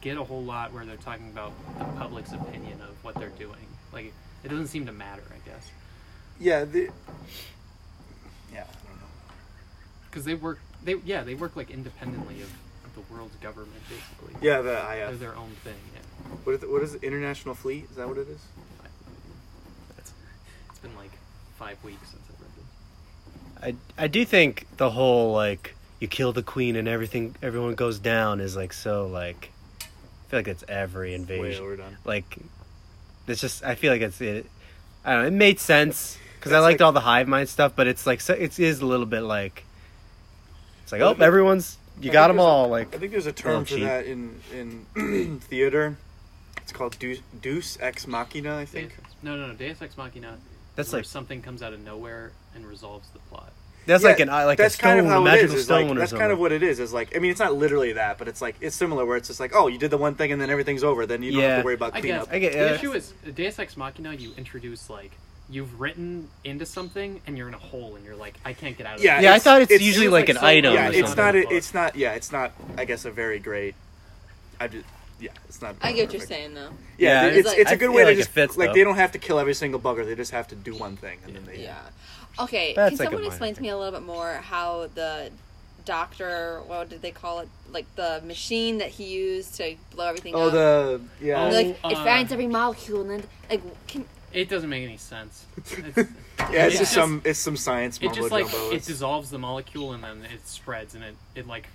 [0.00, 3.66] get a whole lot where they're talking about the public's opinion of what they're doing.
[3.92, 4.12] Like
[4.44, 5.70] it doesn't seem to matter, I guess,
[6.38, 6.64] Yeah.
[6.64, 6.88] The,
[8.52, 8.60] yeah.
[8.62, 9.06] I don't know.
[10.10, 12.50] because they work they yeah they work like independently of
[12.94, 14.34] the world's government basically.
[14.46, 15.74] Yeah, the They're their own thing.
[15.94, 16.00] Yeah.
[16.44, 17.02] What is, it, what is it?
[17.04, 17.84] International Fleet?
[17.90, 18.40] Is that what it is?
[19.98, 20.12] It's,
[20.70, 21.10] it's been like
[21.58, 22.22] five weeks since
[23.62, 23.68] I.
[23.68, 27.98] I I do think the whole like you kill the queen and everything everyone goes
[27.98, 29.84] down is like so like I
[30.30, 31.62] feel like it's every Way invasion.
[31.64, 31.96] overdone.
[32.04, 32.38] Like
[33.26, 34.46] it's just I feel like it's it.
[35.04, 35.28] I don't know.
[35.28, 38.20] It made sense because I liked like- all the hive mind stuff, but it's like
[38.20, 39.64] so, it is a little bit like
[40.82, 43.12] it's like oh I think- everyone's you I got them all a- all I think
[43.12, 43.84] there's a term for cheap.
[43.84, 44.40] that in
[44.96, 45.96] in theater.
[46.62, 48.90] It's called Deus, Deus Ex Machina, I think.
[48.90, 49.54] Deus no, no, no.
[49.54, 50.38] Deus Ex Machina.
[50.76, 53.52] that's where like something comes out of nowhere and resolves the plot.
[53.86, 55.60] that's like an eye like that's a stone kind of how a magical is.
[55.60, 56.20] is stone like, or that's something.
[56.22, 56.78] kind of what it is.
[56.80, 59.28] Is like I mean, it's not literally that, but it's like it's similar where it's
[59.28, 61.06] just like, oh, you did the one thing and then everything's over.
[61.06, 62.26] Then you don't have to worry about I cleanup.
[62.26, 62.74] guess I get- the yeah.
[62.74, 64.12] issue is Deus Ex Machina.
[64.14, 65.12] You introduce like
[65.48, 68.86] you've written into something and you're in a hole and you're like I can't get
[68.86, 69.24] out of Yeah, this.
[69.24, 70.74] yeah, I thought it's, it's- usually it was like, like an so item.
[70.74, 71.34] yeah, it's not.
[71.34, 71.46] something.
[71.56, 71.96] It's not.
[71.96, 72.52] Yeah, it's not.
[72.78, 73.74] I guess a very great.
[74.60, 74.84] I just.
[75.18, 75.74] Yeah, it's not.
[75.82, 76.70] I get what you're saying though.
[76.96, 78.56] Yeah, Yeah, it's, it's it's, like- a I good way to like it just fits,
[78.56, 78.74] like though.
[78.74, 80.04] they don't have to kill every single bugger.
[80.06, 81.62] They just have to do one thing, and then they.
[81.64, 81.76] Yeah.
[82.44, 82.74] Okay.
[82.74, 85.30] That's can like someone explain to me a little bit more how the
[85.84, 87.48] doctor, what did they call it?
[87.70, 90.40] Like the machine that he used to blow everything out.
[90.40, 90.52] Oh, up.
[90.52, 91.44] the yeah.
[91.46, 94.96] Oh, like it uh, finds every molecule and then like can It doesn't make any
[94.96, 95.46] sense.
[96.40, 97.22] It's, yeah, it's it's just just- some.
[97.24, 98.70] It's some science it just like jumbo.
[98.74, 101.70] it dissolves the molecule and then it spreads and it it like tur-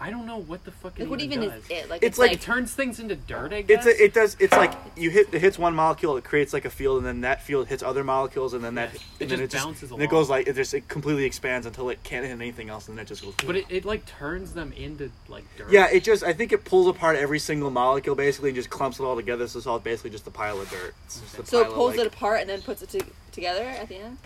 [0.00, 1.64] I don't know what the fuck it like what even even does.
[1.64, 1.88] is it?
[1.88, 3.52] Like It's it's, like- It turns things into dirt.
[3.52, 3.86] I guess.
[3.86, 4.36] It's a, it does.
[4.40, 7.20] It's like you hit it hits one molecule, it creates like a field, and then
[7.22, 9.00] that field hits other molecules, and then that Yeah.
[9.20, 11.64] and It then just it bounces and it goes like it just it completely expands
[11.66, 13.34] until it can't hit anything else, and then it just goes.
[13.46, 15.70] but it, it like turns them into like dirt.
[15.70, 18.98] yeah, it just I think it pulls apart every single molecule basically and just clumps
[18.98, 19.46] it all together.
[19.46, 20.94] So it's all basically just a pile of dirt.
[21.06, 22.88] It's just a so it pile of, pulls like- it apart and then puts it
[22.90, 24.18] to, together at the end.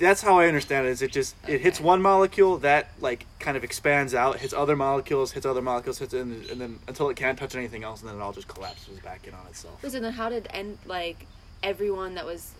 [0.00, 0.90] That's how I understand it.
[0.90, 4.74] Is it just it hits one molecule that like kind of expands out, hits other
[4.74, 8.08] molecules, hits other molecules, hits and, and then until it can't touch anything else, and
[8.08, 9.82] then it all just collapses back in on itself.
[9.84, 11.26] Listen, then how did end like
[11.62, 12.54] everyone that was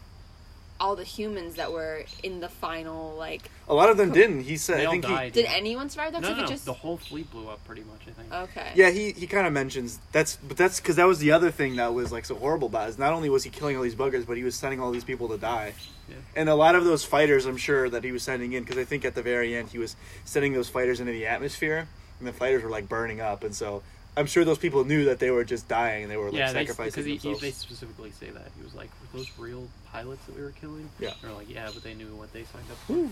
[0.78, 4.40] all the humans that were in the final like A lot of them didn't.
[4.42, 4.78] He said.
[4.78, 5.32] they I all think he, died.
[5.32, 6.22] did anyone survive that?
[6.22, 6.54] no, Except no, for no.
[6.54, 8.00] just the whole fleet blew up pretty much.
[8.08, 8.32] I think.
[8.32, 8.72] okay.
[8.74, 11.76] Yeah, he, he kind of mentions that's but that's because that was the other thing
[11.76, 12.90] that was like so horrible about it.
[12.90, 15.04] Is not only was he killing all these buggers, but he was sending all these
[15.04, 15.74] people to die.
[16.10, 16.16] Yeah.
[16.36, 18.84] And a lot of those fighters, I'm sure that he was sending in because I
[18.84, 22.32] think at the very end he was sending those fighters into the atmosphere, and the
[22.32, 23.82] fighters were like burning up, and so
[24.16, 26.52] I'm sure those people knew that they were just dying and they were like yeah,
[26.52, 29.68] they, sacrificing because he, he, they specifically say that he was like, "Were those real
[29.92, 31.14] pilots that we were killing?" Yeah.
[31.22, 33.08] They're like, "Yeah, but they knew what they signed up for."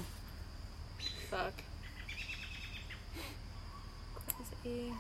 [1.31, 1.63] Fuck.
[4.63, 4.93] Crazy.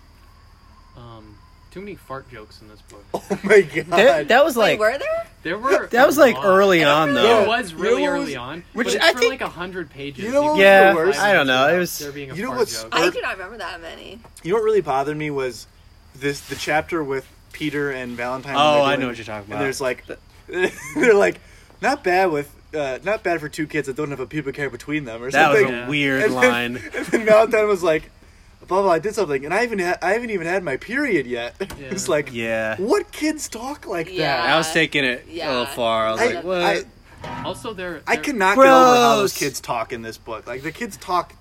[1.70, 3.04] Too many fart jokes in this book.
[3.14, 3.86] oh my god!
[3.86, 5.26] That, that was Wait, like were there?
[5.42, 5.86] There were.
[5.88, 6.46] that was like lot.
[6.46, 7.40] early on though.
[7.42, 7.46] Yeah.
[7.46, 9.48] was You really know what early on, which but it's I for think- like a
[9.48, 10.24] hundred pages.
[10.24, 11.20] You know what was Yeah, the worst?
[11.20, 11.68] I don't know.
[11.68, 12.94] It was there being a You know fart what's- joke.
[12.94, 14.18] I Or- do not remember that many.
[14.42, 15.66] You know what really bothered me was
[16.14, 18.54] this the chapter with Peter and Valentine.
[18.54, 19.56] when Oh, they're I doing- know what you're talking about.
[19.56, 20.04] And there's like,
[20.96, 21.40] they're like,
[21.82, 24.70] not bad with, uh, not bad for two kids that don't have a pubic hair
[24.70, 25.74] between them or that was something.
[25.74, 25.88] a Yeah.
[25.88, 26.76] weird and line.
[26.94, 28.10] And then Valentine was like,
[28.68, 28.92] blah blah.
[28.92, 31.54] I did something, and I haven't ha- I haven't even had my period yet.
[31.78, 31.86] Yeah.
[31.90, 34.36] it's like, Yeah, what kids talk like Yeah.
[34.42, 34.50] that?
[34.50, 36.06] I was taking it a little far.
[36.06, 36.62] I was I, like, what?
[36.62, 36.84] I,
[37.44, 38.02] Also, there.
[38.06, 40.46] I there- cannot get over how those kids talk in this book.
[40.46, 41.32] Like the kids talk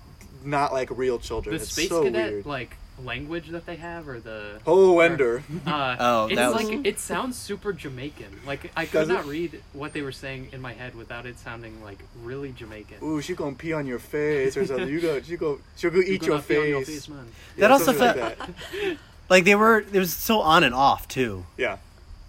[0.44, 1.56] not like real children.
[1.56, 2.46] the it's space so cadet weird.
[2.46, 5.42] like language that they have, or the Oh, Ender.
[5.66, 8.40] Uh, Oh, it's that was- like it sounds super Jamaican.
[8.46, 9.14] Like I Does could it?
[9.14, 12.98] not read what they were saying in my head without it sounding like really Jamaican.
[13.02, 14.88] Ooh, she gonna pee on your face or something.
[14.88, 17.06] You go, she go, she'll go eat gonna your pee on your face.
[17.06, 17.26] face, man.
[17.56, 18.96] That also something like felt- that.
[19.30, 19.78] like they were.
[19.78, 21.46] It was so on and off too.
[21.56, 21.78] Yeah.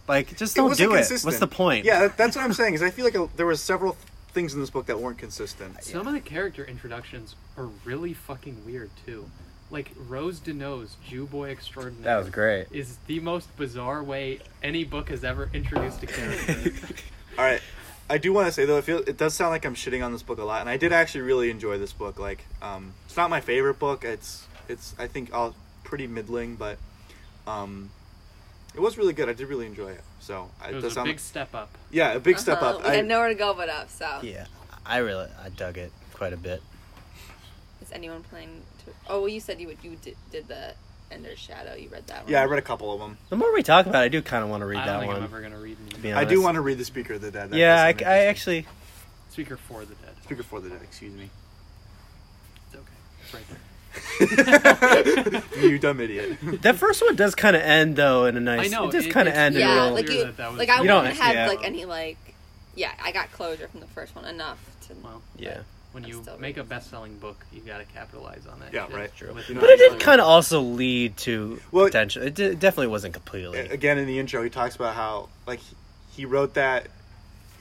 [0.07, 1.09] Like just It don't wasn't do it.
[1.23, 1.85] What's the point?
[1.85, 2.73] Yeah, that's what I'm saying.
[2.73, 3.95] Is I feel like a, there were several
[4.31, 5.83] things in this book that weren't consistent.
[5.83, 9.29] Some of the character introductions are really fucking weird too.
[9.71, 12.03] Like Rose DeNose, Jew boy extraordinaire.
[12.05, 12.67] that was great.
[12.71, 16.71] Is the most bizarre way any book has ever introduced a character.
[17.37, 17.61] All right,
[18.09, 20.11] I do want to say though, I feel it does sound like I'm shitting on
[20.11, 22.17] this book a lot, and I did actually really enjoy this book.
[22.19, 24.03] Like, um, it's not my favorite book.
[24.03, 25.53] It's it's I think all
[25.83, 26.77] pretty middling, but
[27.45, 27.91] um,
[28.73, 29.29] it was really good.
[29.29, 30.01] I did really enjoy it.
[30.19, 31.69] So I, it does was a sound big step up.
[31.91, 32.77] yeah, a big step Uh-huh.
[32.77, 32.83] up.
[32.83, 33.89] We I, had nowhere to go but up.
[33.91, 34.45] So Yeah,
[34.85, 36.61] I really I dug it quite a bit.
[37.81, 38.91] is anyone planning to?
[39.09, 39.77] Oh, well, you said you would.
[39.83, 40.73] You did, did the
[41.11, 41.75] Ender's Shadow.
[41.75, 42.31] You read that one.
[42.31, 43.17] yeah, I read a couple of them.
[43.29, 44.93] The more we talk about, it, I do kind of want to read I don't
[44.95, 45.23] that think I'm one.
[45.25, 46.01] ever gonna read to any.
[46.03, 47.49] be I do want to read the Speaker of the Dead.
[47.51, 48.57] That yeah, does I, sound I interesting.
[48.59, 48.65] actually.
[49.31, 50.13] Speaker for the Dead.
[50.23, 50.79] Speaker for the Dead.
[50.83, 51.29] Excuse me.
[52.67, 52.85] It's okay.
[53.23, 53.59] It's right there.
[55.61, 56.37] you dumb idiot.
[56.61, 58.71] That first one does kind of end though in a nice.
[58.71, 59.93] I know, It does it- kind of it's- end in a Yeah, real.
[59.93, 61.47] like clear you, that that was- like I You don't- wouldn't have yeah.
[61.47, 62.17] like any like.
[62.75, 64.93] Yeah, I got closure from the first one enough to.
[65.03, 65.61] Well, yeah.
[66.03, 68.73] When when you still make a best-selling book, you got to capitalize on that.
[68.73, 69.15] Yeah, shit right.
[69.15, 69.33] True.
[69.33, 72.23] with You know, But it did kind of also lead to Well- potential.
[72.23, 73.59] It di- definitely wasn't completely.
[73.59, 75.75] again in the intro he talks about how like he-
[76.15, 76.87] he wrote that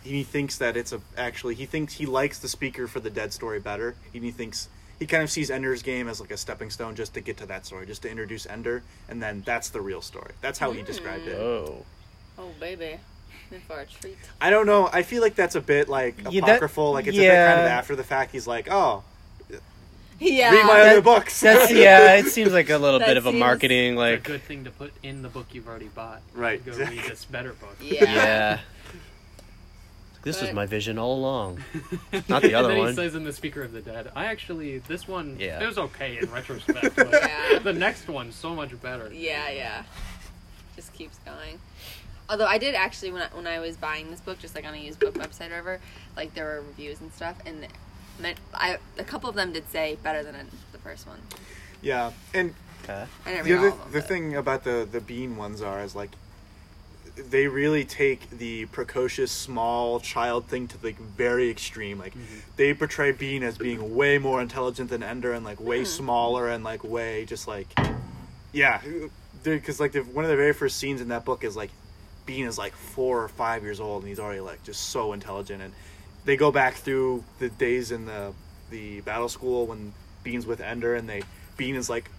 [0.04, 3.32] he thinks that it's a actually he thinks he likes the speaker for the dead
[3.32, 6.70] story better and he thinks he kind of sees ender's game as like a stepping
[6.70, 9.80] stone just to get to that story just to introduce ender and then that's the
[9.80, 11.84] real story that's how he described it Oh.
[12.38, 12.98] Oh baby,
[13.52, 14.16] in for a treat.
[14.40, 17.16] i don't know i feel like that's a bit like Yeah, that- apocryphal like it's
[17.16, 17.78] a bit kind of yeah.
[17.78, 19.02] after the fact he's like oh
[20.20, 20.50] Yeah.
[20.52, 22.14] read my That- other books That's yeah.
[22.20, 24.42] It seems like a little That bit of a seems- marketing It's like a good
[24.42, 26.22] thing to put in the book you've already bought.
[26.34, 26.98] Right, Go exactly.
[26.98, 27.76] read this better book.
[27.80, 28.04] Yeah.
[28.04, 28.58] yeah.
[30.24, 31.62] This was But- my vision all along.
[32.28, 32.88] Not the other and then one.
[32.88, 35.62] he says in the Speaker of the Dead, I actually this one Yeah.
[35.62, 37.60] it was okay in retrospect, but Yeah.
[37.60, 39.12] the next one's so much better.
[39.14, 39.84] Yeah, yeah.
[40.74, 41.60] Just keeps going.
[42.30, 44.74] Although I did actually when I, when I was buying this book, just like on
[44.74, 45.80] a used book website or whatever,
[46.16, 47.66] like there were reviews and stuff, and
[48.20, 50.34] meant I a couple of them did say better than
[50.72, 51.20] the first one.
[51.80, 53.04] yeah and Okay.
[53.26, 53.92] I didn't the read other all of them.
[53.92, 56.10] the but- thing about the the bean ones are is like
[57.16, 62.38] they really take the precocious small child thing to the very extreme like mm-hmm.
[62.56, 65.86] they portray bean as being way more intelligent than ender and like way mm-hmm.
[65.86, 67.66] smaller and like way just like
[68.52, 68.80] yeah
[69.42, 71.70] because like the, one of the very first scenes in that book is like
[72.28, 75.62] bean is like four or five years old and he's already like just so intelligent
[75.62, 75.72] and
[76.26, 78.34] they go back through the days in the
[78.70, 81.22] the battle school when bean's with ender and they
[81.56, 82.10] bean is like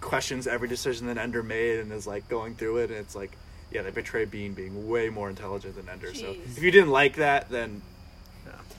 [0.00, 3.32] questions every decision that Ender made and is like going through it and it's like
[3.72, 7.16] yeah they betray Bean being way more intelligent than Ender so if you didn't like
[7.16, 7.80] that then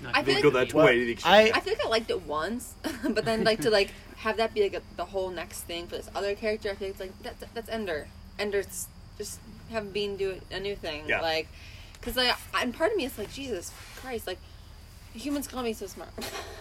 [0.01, 1.17] Not I good they feel go for that the- Well, way the.
[1.25, 2.73] I- I feel like I liked it once,
[3.09, 5.97] but then like to like have that be like a, the whole next thing for
[5.97, 6.69] this other character.
[6.69, 8.07] I feel it's like that, that's Ender.
[8.37, 9.39] Ender's just
[9.71, 11.03] have Bean do a new thing.
[11.07, 11.21] Yeah.
[11.21, 11.47] Like,
[11.93, 14.37] because like, and part of me is like Jesus Christ, like
[15.13, 16.09] humans call me so smart.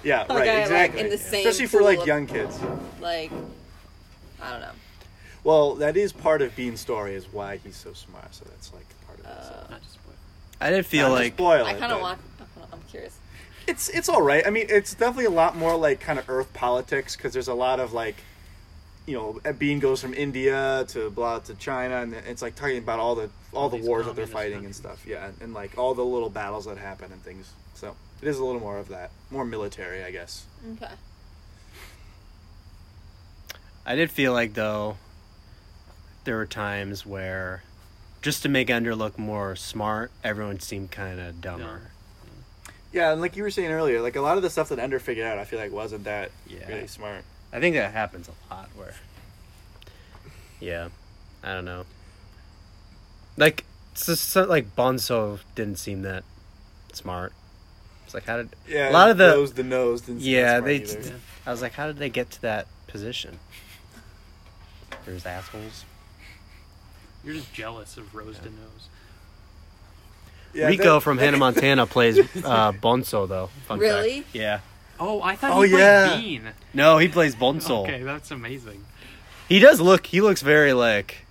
[0.04, 1.22] yeah Like, right I, like, exactly in the Yeah.
[1.22, 2.58] same especially for like of- young kids
[3.00, 3.30] like,
[4.40, 4.70] I don't know.
[5.42, 8.86] well that is part of Bean's story is why he's so smart so that's like
[9.06, 9.54] part of it so.
[9.54, 9.88] Uh, Not to.
[10.60, 12.20] I did feel Not to like spoil I kind of want.
[12.72, 13.18] I'm curious.
[13.66, 16.52] it's it's all right I mean it's definitely a lot more like kind of Earth
[16.54, 18.16] politics because there's a lot of like
[19.06, 22.78] you know uh, Bean goes from India to blah to China and it's like talking
[22.78, 25.54] about all the all the wars that they're communist fighting and stuff yeah and, and
[25.54, 28.78] like all the little battles that happen and things so it is a little more
[28.78, 30.92] of that more military I guess Okay.
[33.86, 34.96] I did feel like though
[36.24, 37.62] there were times where
[38.22, 41.82] just to make Ender look more smart, everyone seemed kind of dumber.
[42.92, 44.98] yeah and like you were saying earlier like a lot of the stuff that Ender
[44.98, 46.66] figured out I feel like wasn't that Yeah.
[46.68, 47.22] really smart
[47.54, 48.94] I think that happens a lot where
[50.60, 50.88] Yeah.
[51.42, 51.84] I don't know.
[53.36, 53.64] Like
[53.94, 56.24] so, so, like Bonzo didn't seem that
[56.92, 57.32] smart.
[58.04, 60.58] It's like how did yeah a lot of the nose the nose didn't seem Yeah,
[60.58, 61.00] smart they either.
[61.00, 61.10] Yeah.
[61.46, 63.38] I was like how did they get to that position?
[65.06, 65.84] There's assholes.
[67.24, 68.88] You're just jealous of Rose de Nose.
[70.52, 73.48] Yeah, Rico that- from Hannah Montana plays uh, Bonzo though.
[73.66, 73.80] Fun fact.
[73.80, 74.24] Really?
[74.32, 74.60] Yeah.
[75.00, 76.16] Oh, I thought Oh, he played yeah.
[76.16, 76.48] Bean.
[76.72, 77.82] No, he plays Bonzo.
[77.82, 78.84] Okay, that's amazing.
[79.48, 80.06] He does look.
[80.06, 81.26] He looks very like.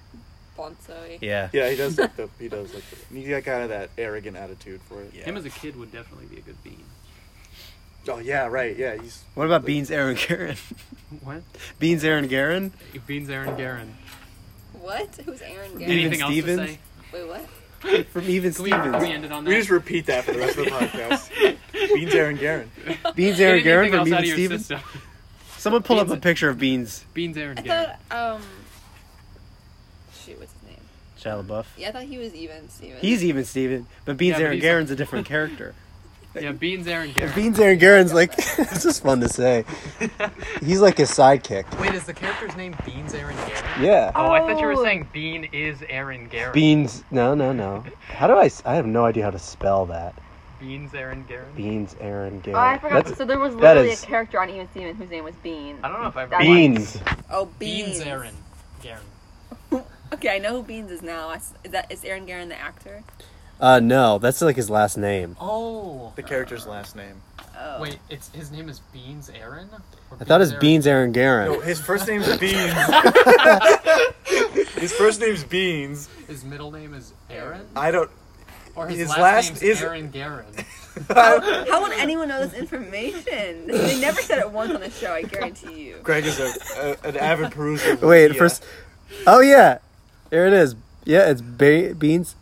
[0.58, 1.17] Bonzo.
[1.21, 1.49] Yeah.
[1.52, 4.38] yeah he does like the he does like the, he got kind of that arrogant
[4.38, 5.23] attitude for it Yeah.
[5.23, 6.84] Him as a kid would definitely be a good Bean.
[8.08, 10.58] oh yeah right yeah he's What about Beans Aaron Garen?
[11.23, 11.41] What?
[11.80, 12.71] Beans Aaron Garen?
[13.08, 13.95] Bean's Aaron Garen.
[14.73, 15.10] What?
[15.26, 15.91] Who's Aaron Even Gary?
[16.02, 16.60] Anything else Stevens?
[16.62, 16.80] to say?
[17.13, 17.45] Wait, what?
[18.11, 19.31] From Even Can we, can we Stevens.
[19.31, 19.49] on that?
[19.49, 21.57] We just repeat that for the rest of the podcast.
[21.93, 22.71] Beans, Aaron, Garen.
[23.15, 24.65] Beans Aaron Anything Garen from else out Even your Stevens.
[24.67, 24.79] system?
[25.57, 27.85] Someone pull up a Beans- picture of Beans Bean's Aaron I Garen.
[28.09, 28.41] thought, um,
[30.25, 30.77] shoot, what's his name?
[31.19, 31.65] Shia LaBeouf.
[31.77, 32.97] Yeah, I thought he was even Steven.
[32.99, 35.73] He's Even Steven, but Beans Yeah, but Aaron he's- Garen's a different character.
[36.39, 37.33] Yeah, Bean's Aaron Garen.
[37.35, 39.65] Beans Aaron Garen's like it's just fun to say.
[40.61, 41.65] He's like his sidekick.
[41.79, 43.63] Wait, is the character's name Beans Aaron Garen?
[43.81, 44.11] Yeah.
[44.15, 44.84] Oh, I thought you were Oh.
[44.84, 46.53] saying Bean is Aaron Garen.
[46.53, 47.03] Beans.
[47.11, 47.84] No, no, no.
[48.07, 48.45] How do I?
[48.45, 50.15] s- I have no idea how to spell that.
[50.59, 51.53] Beans Aaron Garen.
[51.55, 52.57] Beans Aaron Garen.
[52.57, 53.05] Oh, I forgot.
[53.05, 55.36] That's so there was that literally is- a character on Even Steven whose name was
[55.43, 55.77] Bean.
[55.84, 56.97] I don't know if I've That ever Beans.
[57.29, 58.01] Oh, Beans Beans.
[58.01, 58.36] Aaron
[58.81, 59.84] Garen.
[60.13, 61.29] Okay, I know who Beans is now.
[61.29, 63.03] I s- Is that is Aaron Garen the actor?
[63.64, 65.38] Uh, no, that's like his last name.
[65.39, 66.11] Oh.
[66.18, 67.22] The character's last name.
[67.57, 67.80] Oh.
[67.82, 69.70] Wait, it's his name is Beans Aaron.
[70.11, 71.51] Or I thought it was Aaron- Beans Aaron Garen.
[71.53, 72.74] No, his first name's Beans.
[74.76, 76.09] his first name's Beans.
[76.28, 78.09] His middle name is Aaron, I don't.
[78.76, 80.45] or his, His last, last name's is- Aaron Garen.
[81.09, 83.68] How would anyone know this information?
[83.68, 85.11] They never said it once on the show.
[85.14, 85.97] I guarantee you.
[86.03, 86.53] Greg is a,
[87.03, 87.99] a an avid peruser.
[88.01, 88.38] Wait, Wikia.
[88.38, 88.64] first.
[89.26, 89.80] Oh yeah,
[90.30, 90.76] there it is.
[91.05, 92.36] Yeah, it's ba- Beans.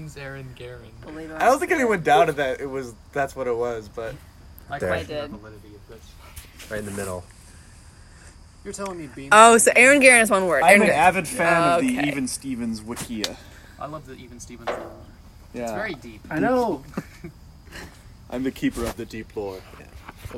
[0.00, 0.14] Let me see.
[0.14, 0.80] Beans Aaron Garen.
[1.02, 3.88] Believe it or I don't think anyone doubted that it was that's what it was,
[3.88, 4.14] but
[4.70, 4.88] I There.
[4.88, 5.36] question I the did.
[5.38, 6.70] validity of this.
[6.70, 7.24] Right in the middle.
[8.64, 9.30] You're telling me beans.
[9.32, 10.62] Oh, so Aaron Garen is one word.
[10.62, 11.00] I'm Aaron an Garen.
[11.00, 12.08] avid fan of the Okay.
[12.08, 13.36] Even Stevens Wikia.
[13.78, 14.68] I love the even Stevens.
[14.68, 14.90] lore.
[15.54, 15.62] Yeah.
[15.62, 16.20] It's very deep.
[16.30, 16.84] I know.
[18.30, 19.60] I'm the keeper of the deep lore.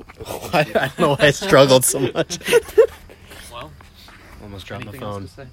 [0.55, 2.39] I, I don't know why I struggled so much.
[3.53, 3.71] Well,
[4.43, 5.23] Almost dropped my anything phone.
[5.23, 5.49] else to say?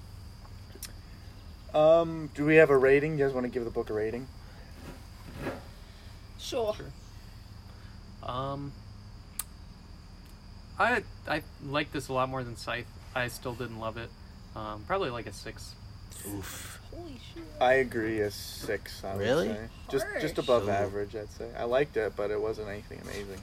[1.74, 3.17] Um, do we have a rating?
[3.17, 4.28] You guys want to give the book a rating?
[6.39, 6.76] Sure.
[8.24, 8.72] Um,
[10.80, 12.88] I I like this a lot more than Scythe.
[13.15, 14.09] I still didn't love it.
[14.55, 15.74] Um, probably like a six.
[16.28, 16.80] Oof.
[16.93, 17.43] Holy shit.
[17.61, 18.20] I agree.
[18.22, 19.03] A six.
[19.03, 19.47] I would Really?
[19.49, 19.59] say.
[19.91, 20.72] Just just above Ooh.
[20.72, 21.49] average, I'd say.
[21.57, 23.39] I liked it, but it wasn't anything amazing.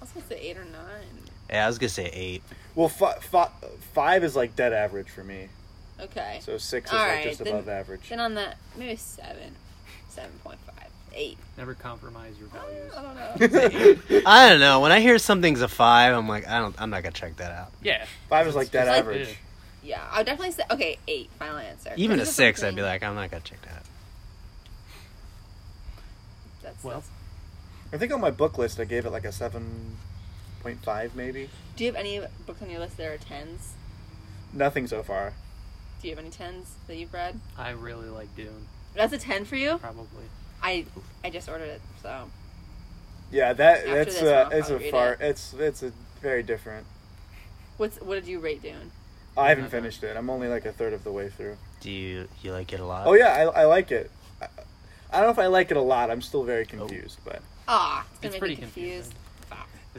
[0.00, 1.28] I was gonna say eight or nine.
[1.50, 2.42] Yeah, I was gonna say eight.
[2.74, 3.50] Well, fi- fi-
[3.94, 5.48] five is like dead average for me.
[6.00, 6.38] Okay.
[6.42, 8.08] So six is All like right, just then- above average.
[8.08, 9.54] Then on that, maybe seven,
[10.08, 11.38] seven point five, eight.
[11.56, 12.92] Never compromise your values.
[12.96, 13.16] I don't
[14.12, 14.22] know.
[14.26, 14.80] I don't know.
[14.80, 16.74] When I hear something's a five, I'm like, I don't.
[16.80, 17.72] I'm not gonna check that out.
[17.82, 18.04] Yeah.
[18.28, 19.36] Five is like dead like- average.
[19.82, 21.30] yeah, I would definitely say okay, eight.
[21.38, 21.92] Final answer.
[21.96, 23.72] Even a Because of six, I'd something- be like, I'm not gonna check that.
[23.72, 23.82] out.
[26.62, 26.94] That's, Well.
[27.00, 27.10] that's-
[27.92, 29.96] I think on my book list I gave it like a seven
[30.62, 31.48] point five, maybe.
[31.76, 33.72] Do you have any books on your list that are tens?
[34.52, 35.32] Nothing so far.
[36.00, 37.38] Do you have any tens that you've read?
[37.56, 38.66] I really like Dune.
[38.94, 39.78] That's a ten for you.
[39.78, 40.24] Probably.
[40.62, 40.84] I
[41.24, 42.30] I just ordered it, so
[43.30, 45.12] Yeah, that After that's this, uh, I'll it's a probably read far.
[45.14, 45.18] it.
[45.20, 46.86] It's it's a very different.
[47.76, 48.90] what's what did you rate Dune?
[49.36, 50.16] I haven't finished it.
[50.16, 51.56] I'm only like a third of the way through.
[51.80, 53.06] Do you you like it a lot?
[53.06, 54.10] Oh yeah, I, I like it.
[54.42, 54.46] I,
[55.10, 56.10] I don't know if I like it a lot.
[56.10, 59.10] I'm still very confused, but Ah, it's gonna It's make pretty me confused.
[59.12, 59.14] confusing.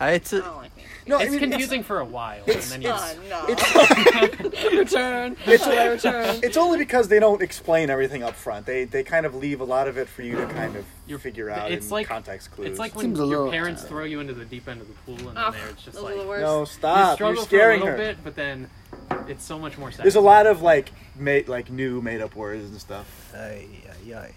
[0.01, 2.39] I, it's I a, don't like being no, I it's mean, confusing for a while,
[2.41, 2.89] and it's- then you.
[2.91, 3.45] Oh, no.
[3.49, 5.33] It's return.
[5.47, 6.39] It's- Will return.
[6.43, 8.65] it's only because they don't explain everything up front.
[8.65, 11.19] They they kind of leave a lot of it for you to kind of You're-
[11.21, 12.67] figure out it's in like- context clues.
[12.69, 14.93] It's like when Seems your little- parents throw you into the deep end of the
[15.05, 16.41] pool, and ah, then Oh, they're just like are the worst.
[16.41, 17.15] no, you stop!
[17.15, 17.97] struggle You're for a scaring little her.
[17.97, 18.69] bit, but then
[19.27, 19.89] it's so much more.
[19.91, 23.33] There's a lot of like made like new made up words and stuff.
[23.35, 23.65] Ay,
[24.07, 24.31] ay, ay.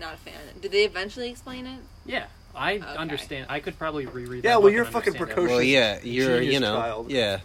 [0.00, 0.34] Not a fan.
[0.60, 1.80] Did they eventually explain it?
[2.06, 2.26] Yeah,
[2.56, 2.84] I Okay.
[2.96, 3.46] understand.
[3.48, 4.44] I could probably reread.
[4.44, 5.34] Yeah, that well, you're fucking understand it.
[5.34, 5.50] precocious.
[5.50, 7.10] Well, yeah, you're you know, child.
[7.10, 7.40] yeah.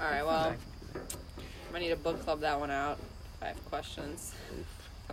[0.00, 0.24] All right.
[0.24, 0.54] Well,
[1.74, 2.98] I need a book club that one out.
[3.36, 4.34] If I have questions.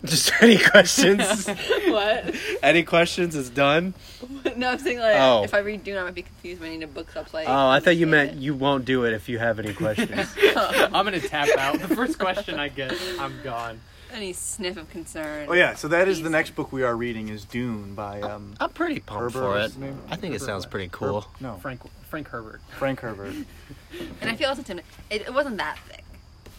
[0.06, 1.48] Just any questions?
[1.88, 2.34] what?
[2.64, 3.94] any questions is done.
[4.56, 5.44] no, I'm saying like Oh.
[5.44, 6.62] if I read Dune, I might be confused.
[6.62, 7.28] But I need a book club.
[7.34, 8.38] Like, Oh, I thought you meant it.
[8.38, 10.34] you won't do it if you have any questions.
[10.56, 11.80] I'm gonna tap out.
[11.80, 13.82] The first question I get, I'm gone.
[14.12, 15.48] Any sniff of concern.
[15.50, 16.32] Oh yeah, so that is the Please.
[16.32, 19.66] next book we are reading is Dune by um I'm pretty pumped Herbert, for what's
[19.66, 19.68] it.
[19.74, 20.00] his name?
[20.10, 20.72] I think it Herbert sounds what?
[20.72, 21.26] pretty cool.
[21.40, 22.62] no Frank Frank Herbert.
[22.78, 23.34] Frank Herbert.
[24.22, 24.84] And I feel also timid.
[25.10, 26.04] It, it wasn't that thick,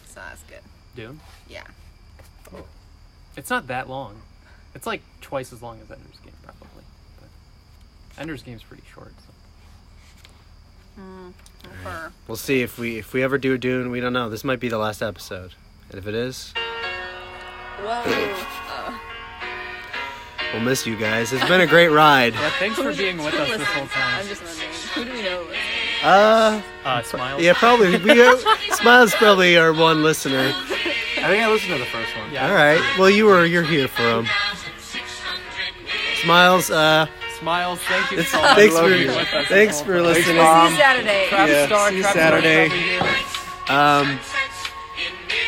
[0.07, 0.59] so that's good.
[0.95, 1.19] Dune.
[1.49, 1.63] Yeah.
[2.53, 2.65] Oh,
[3.37, 4.21] It's not that long.
[4.75, 6.83] It's like twice as long as Ender's Game, probably.
[7.19, 7.29] But
[8.21, 9.13] Ender's Game's pretty short.
[10.95, 11.01] So.
[11.01, 11.33] Mm,
[11.65, 12.13] okay.
[12.27, 13.91] We'll see if we if we ever do a Dune.
[13.91, 14.29] We don't know.
[14.29, 15.53] This might be the last episode,
[15.89, 16.53] and if it is,
[17.83, 18.45] Whoa.
[18.69, 18.97] Uh,
[20.53, 21.33] we'll miss you guys.
[21.33, 22.33] It's been a great ride.
[22.33, 24.19] Yeah, thanks for being with us this whole time.
[24.19, 25.47] I'm just wondering, who do we know?
[26.03, 27.41] Uh, Uh, Smiles.
[27.41, 27.97] yeah, probably.
[28.03, 28.35] We uh,
[28.71, 30.51] Smiles probably our one listener.
[30.55, 32.31] I think I listened to the first one.
[32.31, 32.47] Yeah.
[32.49, 32.81] All right.
[32.97, 34.27] Well, you were you're here for him.
[36.23, 36.69] Smiles.
[36.71, 37.07] Uh,
[37.39, 38.55] Smiles, thank you so much.
[38.55, 39.07] thanks for you.
[39.07, 40.25] With us thanks for listening.
[40.25, 40.71] See Mom.
[40.71, 41.25] you Saturday.
[41.29, 42.69] Trap Yeah, Star, see you Trap Saturday.
[43.65, 44.07] Star's.
[44.07, 44.19] Um,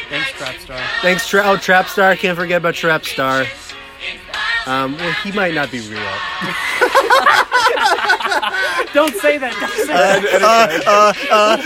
[0.10, 0.80] Thanks, Trap Star.
[1.02, 2.18] thanks, Tra- oh, Trapstar.
[2.18, 3.48] Can't forget about Trapstar.
[4.66, 6.00] Um, well, he might not be real.
[8.94, 9.54] Don't say that.
[9.60, 10.84] Don't say that.
[10.88, 11.58] Uh, uh, uh,